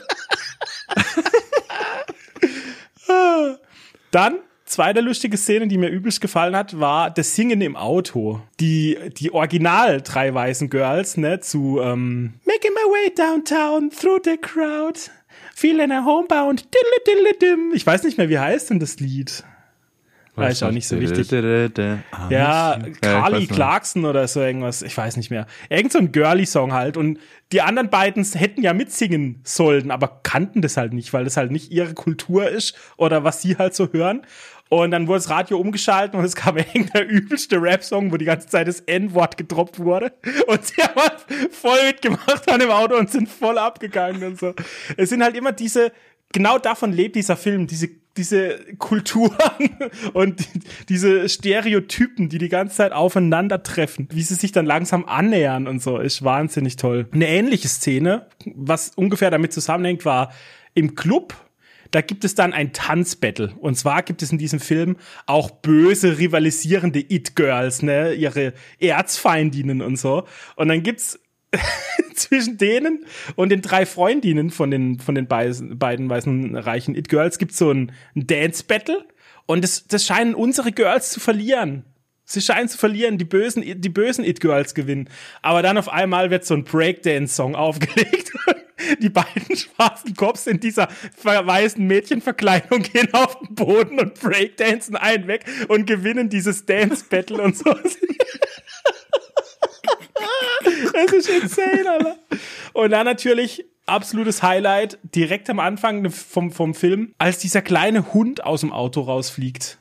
Dann 4.12 4.40
Zweite 4.68 5.00
lustige 5.00 5.38
Szene, 5.38 5.70
die 5.70 5.78
mir 5.78 5.88
übelst 5.88 6.20
gefallen 6.20 6.54
hat, 6.54 6.78
war 6.78 7.10
das 7.10 7.36
Singen 7.36 7.62
im 7.62 7.78
Auto. 7.78 8.42
Die, 8.60 8.98
die 9.18 9.34
original 9.34 10.02
drei 10.02 10.34
weißen 10.34 10.70
Girls, 10.70 11.16
ne, 11.16 11.40
zu 11.40 11.80
ähm, 11.82 12.34
Making 12.46 12.72
my 12.74 12.92
way 12.92 13.14
downtown 13.16 13.90
through 13.90 14.20
the 14.26 14.36
crowd, 14.36 15.00
feeling 15.56 15.92
a 15.92 16.04
homebound, 16.04 16.68
Ich 17.74 17.88
weiß 17.88 18.04
nicht 18.04 18.18
mehr, 18.18 18.28
wie 18.28 18.40
heißt 18.40 18.70
denn 18.70 18.82
das 18.82 19.00
Lied? 19.00 19.46
War 20.38 20.52
ich 20.52 20.64
auch 20.64 20.72
nicht 20.72 20.88
so 20.88 21.00
wichtig. 21.00 21.32
Ja, 22.30 22.80
Carly 23.02 23.48
Clarkson 23.48 24.06
oder 24.06 24.28
so 24.28 24.40
irgendwas. 24.40 24.84
Ich 24.84 24.96
weiß 24.96 25.18
nicht 25.18 25.32
mehr. 25.32 25.48
Irgend 25.70 25.92
so 25.92 26.00
ein 26.00 26.12
Girly-Song 26.12 26.74
halt. 26.74 26.96
Und 26.96 27.20
die 27.52 27.62
anderen 27.62 27.90
beiden 27.90 28.24
hätten 28.24 28.62
ja 28.62 28.74
mitsingen 28.74 29.42
sollen, 29.44 29.90
aber 29.90 30.20
kannten 30.22 30.62
das 30.62 30.78
halt 30.78 30.94
nicht, 30.94 31.12
weil 31.12 31.24
das 31.24 31.38
halt 31.38 31.52
nicht 31.52 31.72
ihre 31.72 31.94
Kultur 31.96 32.48
ist 32.50 32.76
oder 32.98 33.24
was 33.24 33.42
sie 33.42 33.58
halt 33.58 33.74
so 33.74 33.92
hören. 33.92 34.22
Und 34.70 34.92
dann 34.92 35.08
wurde 35.08 35.20
das 35.20 35.30
Radio 35.30 35.60
umgeschaltet 35.60 36.14
und 36.16 36.24
es 36.24 36.36
kam 36.36 36.58
irgendein 36.58 37.08
übelste 37.08 37.62
Rap-Song, 37.62 38.12
wo 38.12 38.18
die 38.18 38.26
ganze 38.26 38.48
Zeit 38.48 38.68
das 38.68 38.82
N-Wort 38.82 39.38
gedroppt 39.38 39.80
wurde. 39.80 40.14
Und 40.48 40.66
sie 40.66 40.82
haben 40.84 41.02
halt 41.02 41.26
voll 41.52 41.80
mitgemacht 41.88 42.52
an 42.52 42.60
dem 42.60 42.70
Auto 42.70 42.96
und 42.96 43.10
sind 43.10 43.30
voll 43.30 43.58
abgegangen 43.58 44.24
und 44.24 44.40
so. 44.40 44.54
Es 44.98 45.10
sind 45.10 45.24
halt 45.24 45.36
immer 45.36 45.52
diese, 45.52 45.92
genau 46.34 46.60
davon 46.60 46.92
lebt 46.92 47.16
dieser 47.16 47.38
Film, 47.38 47.68
diese, 47.68 47.90
diese 48.18 48.60
Kulturen 48.78 49.38
und 50.14 50.48
diese 50.90 51.30
Stereotypen, 51.30 52.30
die 52.30 52.38
die 52.38 52.50
ganze 52.50 52.78
Zeit 52.78 52.92
aufeinandertreffen, 52.92 54.10
wie 54.12 54.24
sie 54.24 54.36
sich 54.36 54.52
dann 54.52 54.66
langsam 54.66 55.06
annähern 55.06 55.68
und 55.68 55.82
so, 55.82 55.98
ist 55.98 56.24
wahnsinnig 56.24 56.76
toll. 56.76 57.08
Eine 57.12 57.28
ähnliche 57.28 57.68
Szene, 57.68 58.28
was 58.46 58.90
ungefähr 58.96 59.32
damit 59.32 59.54
zusammenhängt, 59.54 60.06
war 60.06 60.32
im 60.74 60.96
Club 60.96 61.36
da 61.92 62.02
gibt 62.02 62.26
es 62.26 62.36
dann 62.36 62.54
ein 62.54 62.74
Tanzbattle. 62.74 63.54
Und 63.60 63.76
zwar 63.76 64.04
gibt 64.04 64.22
es 64.22 64.32
in 64.32 64.38
diesem 64.38 64.60
Film 64.60 64.98
auch 65.26 65.50
böse, 65.50 66.18
rivalisierende 66.18 67.00
It-Girls, 67.00 67.82
ne, 67.82 68.14
ihre 68.14 68.54
Erzfeindinnen 68.80 69.82
und 69.82 69.98
so. 69.98 70.26
Und 70.56 70.68
dann 70.68 70.84
gibt's 70.84 71.20
zwischen 72.16 72.58
denen 72.58 73.06
und 73.36 73.50
den 73.50 73.62
drei 73.62 73.86
Freundinnen 73.86 74.50
von 74.50 74.72
den, 74.72 75.00
von 75.00 75.16
den 75.16 75.28
beiden, 75.28 75.78
beiden 75.80 76.10
weißen 76.10 76.56
reichen 76.56 76.96
It-Girls 76.96 77.38
gibt's 77.38 77.58
so 77.58 77.72
ein, 77.72 77.92
ein 78.16 78.28
Dance-Battle. 78.28 79.06
Und 79.46 79.64
das, 79.64 79.88
das 79.88 80.06
scheinen 80.06 80.36
unsere 80.36 80.72
Girls 80.72 81.12
zu 81.12 81.20
verlieren. 81.20 81.86
Sie 82.26 82.42
scheinen 82.42 82.68
zu 82.68 82.78
verlieren, 82.78 83.18
die 83.18 83.24
bösen, 83.24 83.64
die 83.64 83.90
bösen 83.90 84.26
It-Girls 84.26 84.74
gewinnen. 84.74 85.10
Aber 85.42 85.62
dann 85.62 85.78
auf 85.78 85.88
einmal 85.88 86.30
wird 86.30 86.46
so 86.46 86.54
ein 86.54 86.66
Breakdance-Song 86.66 87.56
aufgelegt 87.56 88.28
die 89.00 89.10
beiden 89.10 89.56
schwarzen 89.56 90.16
Cops 90.16 90.48
in 90.48 90.60
dieser 90.60 90.88
weißen 91.24 91.86
Mädchenverkleidung 91.86 92.84
gehen 92.84 93.14
auf 93.14 93.40
den 93.40 93.56
Boden 93.56 94.00
und 94.00 94.20
breakdancen 94.20 94.96
einen 94.96 95.28
weg 95.28 95.46
und 95.68 95.86
gewinnen 95.86 96.30
dieses 96.30 96.66
Dance-Battle 96.66 97.42
und 97.42 97.58
so. 97.58 97.76
Das 100.94 101.14
ist 101.14 101.30
insane, 101.30 101.90
Alter. 101.90 102.16
Und 102.74 102.92
dann 102.92 103.06
natürlich 103.06 103.66
absolutes 103.86 104.44
Highlight 104.44 105.00
direkt 105.04 105.50
am 105.50 105.60
Anfang 105.60 106.10
vom, 106.12 106.52
vom 106.52 106.74
Film, 106.74 107.14
als 107.18 107.40
dieser 107.40 107.62
kleine 107.62 108.14
Hund 108.14 108.44
aus 108.44 108.62
dem 108.62 108.72
Auto 108.72 109.02
rausfliegt. 109.02 109.80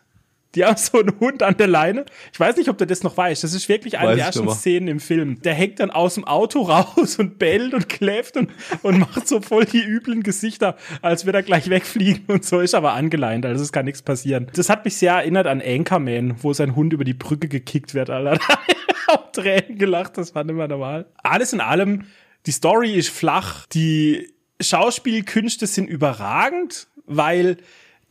Die 0.56 0.64
haben 0.64 0.76
so 0.76 0.98
einen 0.98 1.20
Hund 1.20 1.42
an 1.42 1.56
der 1.56 1.66
Leine. 1.66 2.06
Ich 2.32 2.40
weiß 2.40 2.56
nicht, 2.56 2.70
ob 2.70 2.78
du 2.78 2.86
das 2.86 3.02
noch 3.02 3.16
weißt. 3.16 3.44
Das 3.44 3.52
ist 3.52 3.68
wirklich 3.68 3.98
eine 3.98 4.08
weiß 4.08 4.16
der 4.16 4.26
ersten 4.26 4.48
Szenen 4.50 4.88
im 4.88 5.00
Film. 5.00 5.40
Der 5.42 5.54
hängt 5.54 5.80
dann 5.80 5.90
aus 5.90 6.14
dem 6.14 6.24
Auto 6.24 6.62
raus 6.62 7.18
und 7.18 7.38
bellt 7.38 7.74
und 7.74 7.88
kläfft 7.88 8.36
und, 8.36 8.50
und 8.82 8.98
macht 8.98 9.28
so 9.28 9.40
voll 9.40 9.66
die 9.66 9.84
üblen 9.84 10.22
Gesichter, 10.22 10.76
als 11.02 11.26
würde 11.26 11.38
er 11.38 11.42
gleich 11.42 11.68
wegfliegen 11.68 12.24
und 12.28 12.44
so 12.44 12.60
ist 12.60 12.74
aber 12.74 12.94
angeleint. 12.94 13.44
Also 13.44 13.62
es 13.62 13.70
kann 13.70 13.84
nichts 13.84 14.02
passieren. 14.02 14.46
Das 14.54 14.70
hat 14.70 14.84
mich 14.84 14.96
sehr 14.96 15.12
erinnert 15.12 15.46
an 15.46 15.60
Anchorman, 15.60 16.36
wo 16.42 16.52
sein 16.54 16.74
Hund 16.74 16.94
über 16.94 17.04
die 17.04 17.14
Brücke 17.14 17.48
gekickt 17.48 17.94
wird, 17.94 18.08
Alter. 18.08 18.38
auch 19.08 19.30
Tränen 19.32 19.78
gelacht, 19.78 20.16
das 20.16 20.34
war 20.34 20.42
nicht 20.42 20.56
mehr 20.56 20.68
normal. 20.68 21.06
Alles 21.22 21.52
in 21.52 21.60
allem, 21.60 22.06
die 22.46 22.50
Story 22.52 22.94
ist 22.94 23.10
flach, 23.10 23.66
die 23.66 24.32
Schauspielkünste 24.60 25.66
sind 25.66 25.86
überragend, 25.86 26.88
weil 27.04 27.58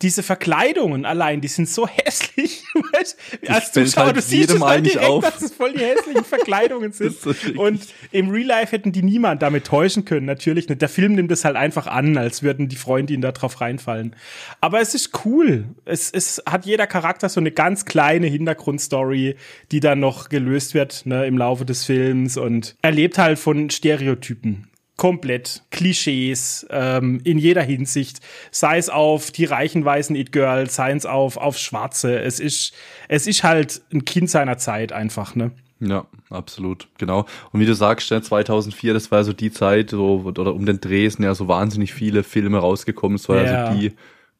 diese 0.01 0.23
Verkleidungen 0.23 1.05
allein, 1.05 1.39
die 1.39 1.47
sind 1.47 1.69
so 1.69 1.87
hässlich. 1.87 2.63
Weißt? 2.93 3.17
Als 3.47 3.71
Zuschauer, 3.71 4.07
halt 4.07 4.17
du 4.17 4.21
siehst 4.21 4.51
es 4.51 4.61
halt 4.61 4.85
direkt, 4.85 5.05
auf. 5.05 5.23
dass 5.23 5.41
es 5.41 5.53
voll 5.53 5.71
die 5.71 5.83
hässlichen 5.83 6.23
Verkleidungen 6.25 6.91
sind. 6.91 7.17
So 7.17 7.33
und 7.55 7.81
im 8.11 8.29
Real 8.29 8.45
Life 8.45 8.73
hätten 8.73 8.91
die 8.91 9.03
niemand 9.03 9.41
damit 9.41 9.65
täuschen 9.65 10.03
können, 10.03 10.25
natürlich 10.25 10.67
nicht. 10.67 10.81
Der 10.81 10.89
Film 10.89 11.13
nimmt 11.13 11.31
es 11.31 11.45
halt 11.45 11.55
einfach 11.55 11.87
an, 11.87 12.17
als 12.17 12.43
würden 12.43 12.67
die 12.67 12.75
Freunde 12.75 13.13
ihn 13.13 13.21
da 13.21 13.31
drauf 13.31 13.61
reinfallen. 13.61 14.15
Aber 14.59 14.81
es 14.81 14.95
ist 14.95 15.11
cool. 15.25 15.65
Es, 15.85 16.11
es 16.11 16.43
hat 16.45 16.65
jeder 16.65 16.87
Charakter 16.87 17.29
so 17.29 17.39
eine 17.39 17.51
ganz 17.51 17.85
kleine 17.85 18.27
Hintergrundstory, 18.27 19.37
die 19.71 19.79
dann 19.79 20.01
noch 20.01 20.27
gelöst 20.27 20.73
wird 20.73 21.05
ne, 21.05 21.25
im 21.25 21.37
Laufe 21.37 21.63
des 21.63 21.85
Films 21.85 22.35
und 22.35 22.75
erlebt 22.81 23.17
halt 23.17 23.39
von 23.39 23.69
Stereotypen 23.69 24.67
komplett 24.97 25.63
Klischees 25.71 26.65
ähm, 26.69 27.19
in 27.23 27.37
jeder 27.37 27.63
Hinsicht, 27.63 28.19
sei 28.51 28.77
es 28.77 28.89
auf 28.89 29.31
die 29.31 29.45
reichen 29.45 29.83
weißen 29.83 30.15
It 30.15 30.31
Girls, 30.31 30.75
sei 30.75 30.91
es 30.91 31.05
auf 31.05 31.37
auf 31.37 31.57
Schwarze. 31.57 32.19
Es 32.19 32.39
ist 32.39 32.73
es 33.07 33.27
ist 33.27 33.43
halt 33.43 33.81
ein 33.93 34.05
Kind 34.05 34.29
seiner 34.29 34.57
Zeit 34.57 34.91
einfach, 34.91 35.35
ne? 35.35 35.51
Ja, 35.81 36.05
absolut, 36.29 36.87
genau. 36.97 37.25
Und 37.51 37.59
wie 37.59 37.65
du 37.65 37.75
sagst, 37.75 38.07
2004, 38.07 38.93
das 38.93 39.11
war 39.11 39.23
so 39.25 39.33
die 39.33 39.51
Zeit, 39.51 39.89
so, 39.89 40.23
oder 40.23 40.53
um 40.53 40.65
den 40.65 40.79
Dreh 40.79 41.07
sind 41.09 41.25
ja 41.25 41.35
so 41.35 41.49
wahnsinnig 41.49 41.93
viele 41.93 42.23
Filme 42.23 42.59
rausgekommen. 42.59 43.17
Es 43.17 43.27
war 43.27 43.43
ja, 43.43 43.73
so 43.73 43.77
die 43.77 43.91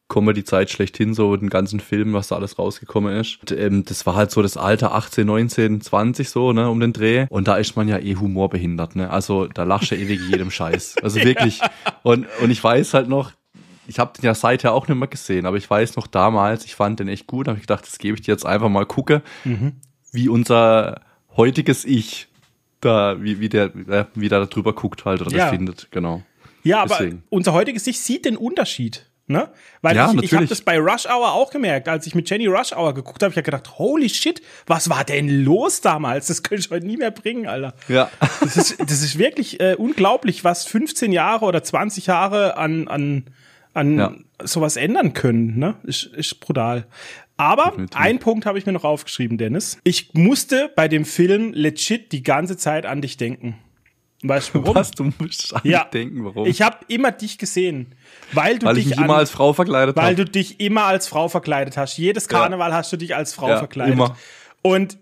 Comedy-Zeit 0.08 0.70
schlechthin, 0.70 1.14
so 1.14 1.36
den 1.36 1.50
ganzen 1.50 1.80
Film, 1.80 2.12
was 2.12 2.28
da 2.28 2.36
alles 2.36 2.58
rausgekommen 2.58 3.16
ist. 3.16 3.38
Und, 3.40 3.52
ähm, 3.52 3.84
das 3.84 4.06
war 4.06 4.14
halt 4.14 4.30
so 4.30 4.40
das 4.40 4.56
Alter 4.56 4.94
18, 4.94 5.26
19, 5.26 5.80
20 5.80 6.30
so, 6.30 6.52
ne, 6.52 6.70
um 6.70 6.78
den 6.78 6.92
Dreh. 6.92 7.26
Und 7.28 7.48
da 7.48 7.56
ist 7.56 7.76
man 7.76 7.88
ja 7.88 7.98
eh 7.98 8.14
humorbehindert, 8.14 8.96
ne. 8.96 9.10
Also 9.10 9.46
da 9.46 9.64
lachst 9.64 9.90
du 9.90 9.96
ewig 9.96 10.20
jedem 10.28 10.50
Scheiß. 10.50 10.96
Also 11.02 11.20
wirklich. 11.24 11.60
Und, 12.02 12.26
und 12.40 12.50
ich 12.50 12.62
weiß 12.62 12.94
halt 12.94 13.08
noch, 13.08 13.32
ich 13.88 13.98
habe 13.98 14.12
den 14.16 14.24
ja 14.24 14.34
seither 14.34 14.72
auch 14.72 14.88
nicht 14.88 14.96
mehr 14.96 15.08
gesehen, 15.08 15.46
aber 15.46 15.56
ich 15.56 15.68
weiß 15.68 15.96
noch 15.96 16.06
damals, 16.06 16.64
ich 16.64 16.74
fand 16.74 17.00
den 17.00 17.08
echt 17.08 17.26
gut, 17.26 17.48
habe 17.48 17.58
ich 17.58 17.62
gedacht, 17.62 17.86
das 17.86 17.98
gebe 17.98 18.16
ich 18.16 18.22
dir 18.22 18.32
jetzt 18.32 18.46
einfach 18.46 18.68
mal 18.68 18.86
gucke, 18.86 19.22
mhm. 19.44 19.72
wie 20.12 20.28
unser 20.28 21.02
heutiges 21.36 21.84
Ich 21.84 22.28
da, 22.80 23.22
wie, 23.22 23.40
wie 23.40 23.48
der, 23.48 23.72
wie 24.14 24.28
der 24.28 24.46
darüber 24.46 24.72
guckt 24.72 25.04
halt 25.04 25.20
oder 25.20 25.30
ja. 25.30 25.38
das 25.38 25.50
findet, 25.50 25.88
genau. 25.90 26.22
Ja, 26.62 26.84
Deswegen. 26.84 27.18
aber 27.18 27.22
unser 27.30 27.52
heutiges 27.52 27.86
Ich 27.86 28.00
sieht 28.00 28.24
den 28.24 28.36
Unterschied. 28.36 29.06
Ne? 29.28 29.48
Weil 29.82 29.96
ja, 29.96 30.12
ich, 30.12 30.22
ich 30.22 30.34
habe 30.34 30.46
das 30.46 30.60
bei 30.60 30.78
Rush 30.78 31.06
Hour 31.06 31.32
auch 31.32 31.50
gemerkt. 31.50 31.88
Als 31.88 32.06
ich 32.06 32.14
mit 32.14 32.30
Jenny 32.30 32.46
Rush 32.46 32.72
Hour 32.72 32.94
geguckt 32.94 33.22
habe, 33.24 33.30
ich 33.30 33.36
ja 33.36 33.42
gedacht, 33.42 33.76
holy 33.76 34.08
shit, 34.08 34.40
was 34.66 34.88
war 34.88 35.02
denn 35.02 35.44
los 35.44 35.80
damals? 35.80 36.28
Das 36.28 36.44
könnte 36.44 36.60
ich 36.60 36.70
heute 36.70 36.86
nie 36.86 36.96
mehr 36.96 37.10
bringen, 37.10 37.48
Alter. 37.48 37.74
Ja. 37.88 38.08
Das 38.40 38.56
ist, 38.56 38.80
das 38.80 39.02
ist 39.02 39.18
wirklich 39.18 39.58
äh, 39.58 39.74
unglaublich, 39.74 40.44
was 40.44 40.66
15 40.66 41.10
Jahre 41.10 41.44
oder 41.44 41.64
20 41.64 42.06
Jahre 42.06 42.56
an, 42.56 42.86
an, 42.86 43.24
an 43.74 43.98
ja. 43.98 44.14
sowas 44.44 44.76
ändern 44.76 45.12
können. 45.12 45.58
Ne? 45.58 45.74
Ist, 45.82 46.04
ist 46.04 46.38
brutal. 46.38 46.86
Aber 47.36 47.70
Definitiv. 47.70 48.00
ein 48.00 48.18
Punkt 48.20 48.46
habe 48.46 48.58
ich 48.58 48.66
mir 48.66 48.72
noch 48.72 48.84
aufgeschrieben, 48.84 49.38
Dennis. 49.38 49.78
Ich 49.82 50.14
musste 50.14 50.70
bei 50.76 50.86
dem 50.86 51.04
Film 51.04 51.52
legit 51.52 52.12
die 52.12 52.22
ganze 52.22 52.56
Zeit 52.56 52.86
an 52.86 53.02
dich 53.02 53.16
denken. 53.16 53.58
Weißt 54.28 54.54
du 54.54 54.60
warum? 54.60 54.74
Was, 54.74 54.90
du 54.90 55.10
musst 55.18 55.54
an 55.54 55.62
ja, 55.64 55.84
denken, 55.84 56.24
warum? 56.24 56.46
Ich 56.46 56.62
habe 56.62 56.78
immer 56.88 57.12
dich 57.12 57.38
gesehen, 57.38 57.94
weil 58.32 58.58
du 58.58 58.66
weil 58.66 58.74
dich 58.76 58.86
ich 58.86 58.90
mich 58.90 59.04
immer 59.04 59.16
als 59.16 59.30
Frau 59.30 59.52
verkleidet 59.52 59.96
Weil 59.96 60.10
hab. 60.10 60.16
du 60.16 60.24
dich 60.24 60.60
immer 60.60 60.84
als 60.84 61.08
Frau 61.08 61.28
verkleidet 61.28 61.76
hast. 61.76 61.96
Jedes 61.96 62.28
Karneval 62.28 62.70
ja. 62.70 62.76
hast 62.76 62.92
du 62.92 62.96
dich 62.96 63.14
als 63.14 63.34
Frau 63.34 63.48
ja, 63.48 63.58
verkleidet. 63.58 63.94
Immer. 63.94 64.16
Und 64.62 64.98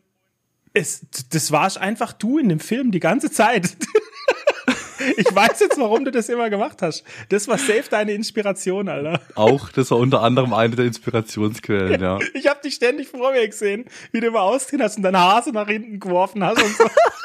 es, 0.75 1.07
das 1.31 1.53
warst 1.53 1.79
einfach 1.79 2.13
du 2.13 2.39
in 2.39 2.49
dem 2.49 2.61
Film 2.61 2.91
die 2.91 3.01
ganze 3.01 3.31
Zeit. 3.31 3.77
ich 5.17 5.35
weiß 5.35 5.61
jetzt, 5.61 5.79
warum 5.79 6.05
du 6.05 6.11
das 6.11 6.29
immer 6.29 6.51
gemacht 6.51 6.83
hast. 6.83 7.05
Das 7.29 7.49
war 7.49 7.59
safe 7.59 7.85
deine 7.91 8.13
Inspiration, 8.13 8.89
Alter. 8.89 9.21
Auch, 9.35 9.71
das 9.71 9.91
war 9.91 9.99
unter 9.99 10.23
anderem 10.23 10.53
eine 10.53 10.77
der 10.77 10.87
Inspirationsquellen, 10.87 12.01
ja. 12.03 12.19
Ich 12.35 12.47
habe 12.49 12.61
dich 12.63 12.75
ständig 12.75 13.09
vor 13.09 13.33
mir 13.33 13.47
gesehen, 13.47 13.87
wie 14.13 14.21
du 14.21 14.27
immer 14.27 14.43
ausgesehen 14.43 14.83
hast 14.83 14.97
und 14.97 15.03
deine 15.03 15.21
Hase 15.21 15.51
nach 15.51 15.69
hinten 15.69 16.01
geworfen 16.01 16.45
hast 16.45 16.63
und 16.63 16.77
so. 16.77 16.85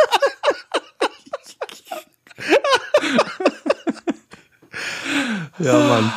ja, 5.59 5.77
Mann. 5.77 6.13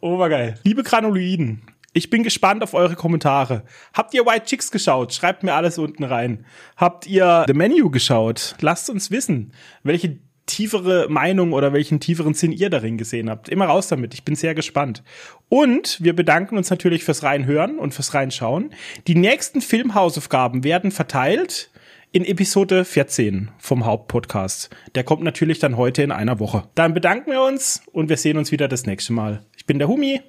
Obergeil. 0.00 0.54
Liebe 0.64 0.82
Granuloiden, 0.82 1.62
ich 1.92 2.10
bin 2.10 2.22
gespannt 2.22 2.62
auf 2.62 2.74
eure 2.74 2.94
Kommentare. 2.94 3.64
Habt 3.92 4.14
ihr 4.14 4.24
White 4.24 4.46
Chicks 4.46 4.70
geschaut? 4.70 5.12
Schreibt 5.12 5.42
mir 5.42 5.54
alles 5.54 5.78
unten 5.78 6.04
rein. 6.04 6.46
Habt 6.76 7.06
ihr 7.06 7.44
The 7.46 7.54
Menu 7.54 7.90
geschaut? 7.90 8.56
Lasst 8.60 8.88
uns 8.88 9.10
wissen, 9.10 9.52
welche 9.82 10.18
tiefere 10.46 11.06
Meinung 11.08 11.52
oder 11.52 11.72
welchen 11.72 12.00
tieferen 12.00 12.34
Sinn 12.34 12.52
ihr 12.52 12.70
darin 12.70 12.98
gesehen 12.98 13.30
habt. 13.30 13.48
Immer 13.48 13.66
raus 13.66 13.88
damit. 13.88 14.14
Ich 14.14 14.24
bin 14.24 14.34
sehr 14.34 14.54
gespannt. 14.54 15.02
Und 15.48 16.02
wir 16.02 16.16
bedanken 16.16 16.56
uns 16.56 16.70
natürlich 16.70 17.04
fürs 17.04 17.22
Reinhören 17.22 17.78
und 17.78 17.94
fürs 17.94 18.14
Reinschauen. 18.14 18.72
Die 19.06 19.14
nächsten 19.14 19.60
Filmhausaufgaben 19.60 20.64
werden 20.64 20.90
verteilt 20.90 21.70
in 22.12 22.24
Episode 22.26 22.84
14 22.84 23.50
vom 23.58 23.86
Hauptpodcast. 23.86 24.70
Der 24.94 25.02
kommt 25.02 25.22
natürlich 25.22 25.58
dann 25.58 25.78
heute 25.78 26.02
in 26.02 26.12
einer 26.12 26.38
Woche. 26.38 26.64
Dann 26.74 26.92
bedanken 26.92 27.30
wir 27.30 27.42
uns 27.42 27.82
und 27.92 28.10
wir 28.10 28.18
sehen 28.18 28.36
uns 28.36 28.52
wieder 28.52 28.68
das 28.68 28.84
nächste 28.84 29.14
Mal. 29.14 29.44
Ich 29.56 29.64
bin 29.64 29.78
der 29.78 29.88
Humi. 29.88 30.20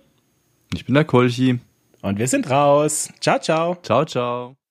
Ich 0.74 0.86
bin 0.86 0.96
der 0.96 1.04
Kolchi. 1.04 1.60
Und 2.02 2.19
wir 2.19 2.28
sind 2.28 2.50
raus. 2.50 3.10
Ciao, 3.19 3.39
ciao. 3.39 3.78
Ciao, 3.84 4.06
ciao. 4.06 4.62